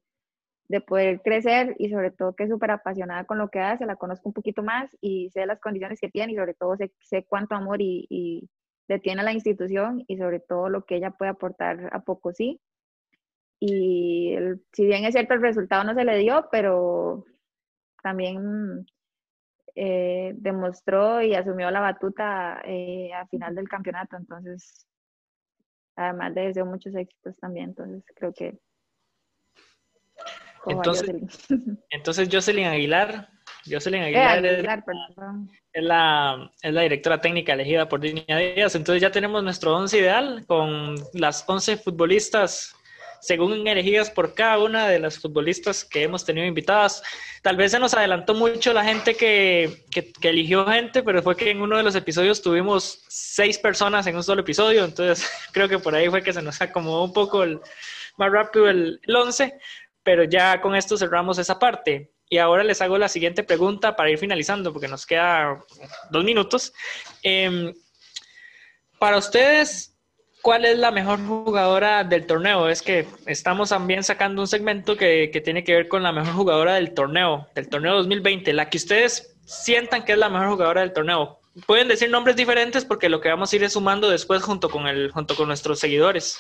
de 0.68 0.82
poder 0.82 1.22
crecer 1.22 1.76
y 1.78 1.90
sobre 1.90 2.12
todo 2.12 2.34
que 2.34 2.46
es 2.46 2.50
súper 2.50 2.72
apasionada 2.72 3.26
con 3.26 3.38
lo 3.38 3.50
que 3.50 3.60
hace, 3.60 3.86
la 3.86 3.98
conozco 3.98 4.30
un 4.30 4.34
poquito 4.34 4.64
más 4.64 4.96
y 5.02 5.30
sé 5.32 5.46
las 5.46 5.60
condiciones 5.60 6.00
que 6.00 6.10
tiene 6.10 6.34
y 6.34 6.38
sobre 6.38 6.54
todo 6.54 6.78
sé, 6.78 6.92
sé 7.02 7.26
cuánto 7.26 7.56
amor 7.56 7.82
y, 7.82 8.08
y, 8.10 8.50
le 8.92 9.00
tiene 9.00 9.22
a 9.22 9.24
la 9.24 9.32
institución 9.32 10.04
y 10.06 10.18
sobre 10.18 10.42
todo 10.42 10.68
lo 10.68 10.84
que 10.84 10.98
ella 10.98 11.12
puede 11.12 11.32
aportar 11.32 11.90
a 11.94 12.02
poco 12.02 12.34
sí. 12.34 12.60
Y 13.58 14.36
si 14.74 14.86
bien 14.86 15.06
es 15.06 15.14
cierto 15.14 15.34
el 15.34 15.42
resultado 15.42 15.86
no 15.86 15.94
se 15.94 16.04
le 16.04 16.18
dio, 16.18 16.50
pero 16.52 17.24
también 18.04 18.86
eh, 19.76 20.34
demostró 20.36 21.22
y 21.22 21.36
asumió 21.36 21.72
la 21.72 21.80
batuta 21.80 22.62
eh, 22.66 23.14
a 23.14 23.26
final 23.28 23.56
del 23.56 23.70
campeonato, 23.70 24.18
entonces 24.18 24.86
además 25.96 26.36
de 26.36 26.48
deseo 26.48 26.66
muchos 26.66 26.94
éxitos 26.94 27.38
también, 27.38 27.70
entonces 27.70 28.04
creo 28.14 28.34
que... 28.34 28.60
Entonces, 30.66 31.10
Jocelyn. 31.10 31.80
entonces 31.92 32.30
Jocelyn 32.30 32.68
Aguilar, 32.68 33.30
Jocelyn 33.70 34.04
eh, 34.04 34.06
Aguilar, 34.06 34.84
es, 35.74 35.84
la, 35.84 36.52
es 36.62 36.74
la 36.74 36.82
directora 36.82 37.22
técnica 37.22 37.54
elegida 37.54 37.88
por 37.88 38.00
Dinia 38.00 38.38
Díaz, 38.38 38.76
entonces 38.76 39.02
ya 39.02 39.12
tenemos 39.12 39.44
nuestro 39.44 39.76
once 39.76 39.98
ideal 39.98 40.44
con 40.48 40.96
las 41.14 41.44
11 41.48 41.78
futbolistas 41.78 42.76
según 43.22 43.68
elegidas 43.68 44.10
por 44.10 44.34
cada 44.34 44.58
una 44.58 44.88
de 44.88 45.00
las 45.00 45.20
futbolistas 45.20 45.86
que 45.86 46.04
hemos 46.04 46.26
tenido 46.26 46.46
invitadas. 46.46 47.04
Tal 47.44 47.56
vez 47.56 47.72
se 47.72 47.80
nos 47.80 47.94
adelantó 47.94 48.34
mucho 48.34 48.74
la 48.74 48.84
gente 48.84 49.16
que, 49.16 49.86
que, 49.92 50.12
eligió 50.28 50.66
gente, 50.66 51.04
pero 51.04 51.22
fue 51.22 51.36
que 51.36 51.52
en 51.52 51.62
uno 51.62 51.78
de 51.78 51.84
los 51.84 51.96
episodios 51.96 52.42
tuvimos 52.42 53.04
seis 53.08 53.60
personas 53.60 54.08
en 54.08 54.16
un 54.16 54.24
solo 54.24 54.42
episodio, 54.42 54.84
entonces 54.84 55.30
creo 55.54 55.70
que 55.70 55.78
por 55.78 55.94
ahí 55.94 56.10
fue 56.10 56.24
que 56.24 56.34
se 56.34 56.42
nos 56.42 56.60
acomodó 56.62 57.04
un 57.04 57.14
poco 57.14 57.44
el, 57.44 57.60
más 58.18 58.32
rápido 58.32 58.68
el, 58.68 59.00
el 59.04 59.16
once, 59.16 59.54
pero 60.04 60.24
ya 60.24 60.60
con 60.60 60.76
esto 60.76 60.98
cerramos 60.98 61.38
esa 61.38 61.60
parte. 61.60 62.12
Y 62.32 62.38
ahora 62.38 62.64
les 62.64 62.82
hago 62.82 62.98
la 62.98 63.10
siguiente 63.10 63.44
pregunta 63.44 63.98
para 63.98 64.10
ir 64.10 64.18
finalizando, 64.18 64.72
porque 64.72 64.88
nos 64.88 65.06
queda 65.06 65.62
dos 66.10 66.24
minutos. 66.24 66.74
Eh, 67.24 67.74
para 68.98 69.18
ustedes, 69.18 69.90
¿Cuál 70.42 70.66
es 70.66 70.80
la 70.80 70.90
mejor 70.90 71.24
jugadora 71.24 72.04
del 72.04 72.26
torneo? 72.26 72.68
Es 72.68 72.82
que 72.82 73.08
estamos 73.28 73.70
también 73.70 74.04
sacando 74.04 74.42
un 74.42 74.48
segmento 74.48 74.98
que, 74.98 75.30
que, 75.32 75.40
tiene 75.40 75.64
que 75.64 75.76
ver 75.76 75.88
con 75.88 76.02
la 76.02 76.12
mejor 76.12 76.34
jugadora 76.34 76.74
del 76.74 76.96
torneo, 76.96 77.48
del 77.54 77.70
torneo 77.70 77.94
2020, 77.98 78.52
la 78.54 78.68
que 78.68 78.78
ustedes 78.78 79.36
sientan 79.46 80.04
que 80.04 80.14
es 80.14 80.18
la 80.18 80.30
mejor 80.30 80.50
jugadora 80.50 80.82
del 80.82 80.94
torneo. 80.94 81.40
Pueden 81.68 81.90
decir 81.90 82.10
nombres 82.10 82.36
diferentes 82.36 82.86
porque 82.86 83.08
lo 83.08 83.22
que 83.22 83.30
vamos 83.30 83.54
a 83.54 83.56
ir 83.56 83.64
es 83.64 83.74
sumando 83.74 84.10
después 84.10 84.42
junto 84.42 84.72
con, 84.72 84.88
el, 84.88 85.12
junto 85.12 85.36
con 85.36 85.48
nuestros 85.48 85.80
seguidores 85.80 86.40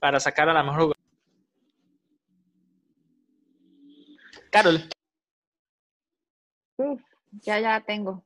para 0.00 0.18
sacar 0.18 0.48
a 0.48 0.52
la 0.52 0.64
mejor 0.64 0.78
jugadora. 0.78 1.00
Carol. 4.50 4.88
Uf, 6.78 7.00
ya, 7.42 7.58
ya 7.60 7.80
tengo. 7.80 8.22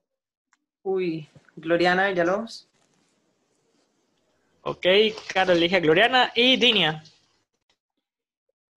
Uy, 0.83 1.29
Gloriana 1.57 2.09
Villalobos. 2.09 2.69
Ok, 4.63 4.87
Carol 5.33 5.57
elige 5.57 5.77
a 5.77 5.81
Gloriana 5.81 6.33
y 6.35 6.57
Dinia. 6.57 7.03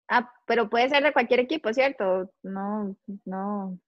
Ah, 0.08 0.32
pero 0.46 0.68
puede 0.68 0.88
ser 0.88 1.02
de 1.02 1.12
cualquier 1.12 1.40
equipo, 1.40 1.72
¿cierto? 1.72 2.30
No, 2.42 2.94
no. 3.24 3.78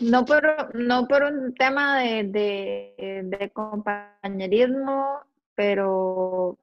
No 0.00 0.24
por, 0.24 0.74
no 0.74 1.06
por 1.06 1.22
un 1.24 1.54
tema 1.54 2.00
de, 2.00 2.24
de, 2.24 3.20
de 3.24 3.50
compañerismo, 3.50 5.20
pero 5.54 6.58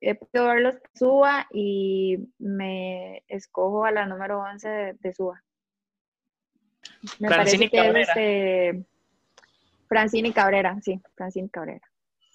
he 0.00 0.14
podido 0.14 0.46
ver 0.46 0.60
los 0.60 0.76
que 0.76 0.88
suba 0.94 1.46
y 1.52 2.18
me 2.38 3.22
escojo 3.28 3.84
a 3.84 3.90
la 3.90 4.06
número 4.06 4.40
11 4.40 4.68
de, 4.68 4.92
de 4.94 5.12
suba. 5.12 5.42
Me 7.18 7.28
Francini 7.28 7.68
parece 7.68 7.70
que 7.70 7.76
es 7.76 7.82
Cabrera. 8.08 8.12
este, 8.12 8.84
Francini 9.88 10.32
Cabrera, 10.32 10.78
sí, 10.82 11.00
Francini 11.14 11.48
Cabrera. 11.48 11.80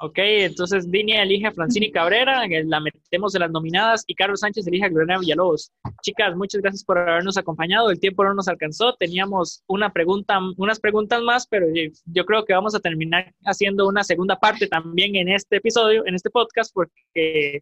Ok, 0.04 0.18
entonces 0.18 0.90
Dinia 0.90 1.22
elige 1.22 1.46
a 1.46 1.52
Francini 1.52 1.92
Cabrera, 1.92 2.48
que 2.50 2.64
la 2.64 2.80
metemos 2.80 3.34
de 3.34 3.40
las 3.40 3.52
nominadas, 3.52 4.04
y 4.08 4.16
Carlos 4.16 4.40
Sánchez 4.40 4.66
elige 4.66 4.86
a 4.86 4.90
Gloriana 4.90 5.20
Villalobos. 5.20 5.72
Chicas, 6.02 6.36
muchas 6.36 6.60
gracias 6.60 6.84
por 6.84 6.98
habernos 6.98 7.38
acompañado. 7.38 7.92
El 7.92 8.00
tiempo 8.00 8.24
no 8.24 8.34
nos 8.34 8.48
alcanzó. 8.48 8.96
Teníamos 8.96 9.64
una 9.68 9.94
pregunta, 9.94 10.40
unas 10.58 10.80
preguntas 10.80 11.22
más, 11.22 11.46
pero 11.46 11.68
yo- 11.72 11.92
yo 12.06 12.26
creo 12.26 12.46
que 12.46 12.54
vamos 12.54 12.74
a 12.74 12.80
terminar 12.80 13.32
haciendo 13.46 13.88
una 13.88 14.04
segunda 14.04 14.40
parte 14.40 14.66
también 14.66 15.16
en 15.18 15.30
este 15.30 15.58
episodio, 15.58 16.04
en 16.08 16.16
este 16.16 16.32
podcast, 16.32 16.72
porque 16.74 17.62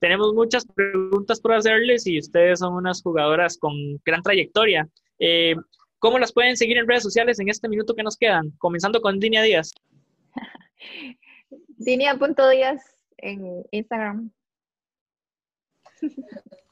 tenemos 0.00 0.32
muchas 0.32 0.64
preguntas 0.64 1.38
por 1.38 1.52
hacerles 1.52 2.06
y 2.06 2.18
ustedes 2.18 2.60
son 2.60 2.72
unas 2.76 3.02
jugadoras 3.02 3.58
con 3.58 3.74
gran 4.06 4.22
trayectoria. 4.22 4.88
Eh, 5.18 5.54
¿Cómo 6.04 6.18
las 6.18 6.34
pueden 6.34 6.54
seguir 6.54 6.76
en 6.76 6.86
redes 6.86 7.02
sociales 7.02 7.40
en 7.40 7.48
este 7.48 7.66
minuto 7.66 7.94
que 7.94 8.02
nos 8.02 8.18
quedan? 8.18 8.50
Comenzando 8.58 9.00
con 9.00 9.18
Dinia 9.18 9.40
Díaz. 9.40 9.72
Dinia.díaz 11.78 12.82
en 13.16 13.64
Instagram. 13.70 14.30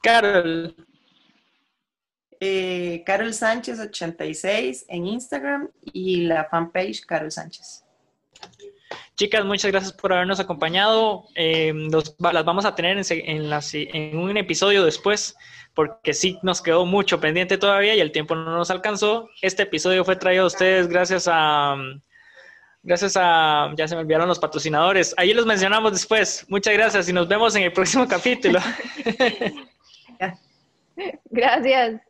Carol. 0.03 0.75
Eh, 2.39 3.01
Carol 3.07 3.33
Sánchez 3.33 3.79
86 3.79 4.85
en 4.87 5.07
Instagram 5.07 5.67
y 5.81 6.27
la 6.27 6.45
fanpage 6.45 7.03
Carol 7.03 7.31
Sánchez. 7.31 7.82
Chicas, 9.15 9.45
muchas 9.45 9.71
gracias 9.71 9.93
por 9.93 10.13
habernos 10.13 10.39
acompañado. 10.39 11.25
Eh, 11.35 11.71
los- 11.73 12.15
las 12.19 12.45
vamos 12.45 12.65
a 12.65 12.75
tener 12.75 12.97
en, 12.97 13.05
en 13.09 13.49
la 13.49 13.61
en 13.73 14.17
un 14.17 14.35
episodio 14.37 14.83
después, 14.85 15.35
porque 15.73 16.13
sí 16.13 16.39
nos 16.43 16.61
quedó 16.61 16.85
mucho 16.85 17.19
pendiente 17.19 17.57
todavía 17.57 17.95
y 17.95 17.99
el 17.99 18.11
tiempo 18.11 18.35
no 18.35 18.45
nos 18.55 18.69
alcanzó. 18.71 19.29
Este 19.41 19.63
episodio 19.63 20.03
fue 20.05 20.15
traído 20.15 20.43
a 20.43 20.47
ustedes 20.47 20.87
gracias 20.87 21.27
a, 21.31 21.75
gracias 22.83 23.13
a, 23.19 23.71
ya 23.77 23.87
se 23.87 23.95
me 23.95 24.01
olvidaron 24.01 24.27
los 24.27 24.39
patrocinadores. 24.39 25.13
Ahí 25.17 25.33
los 25.33 25.45
mencionamos 25.45 25.91
después. 25.93 26.45
Muchas 26.49 26.73
gracias 26.73 27.07
y 27.09 27.13
nos 27.13 27.27
vemos 27.27 27.55
en 27.55 27.63
el 27.63 27.71
próximo 27.73 28.07
capítulo. 28.07 28.59
Gracias. 31.31 32.01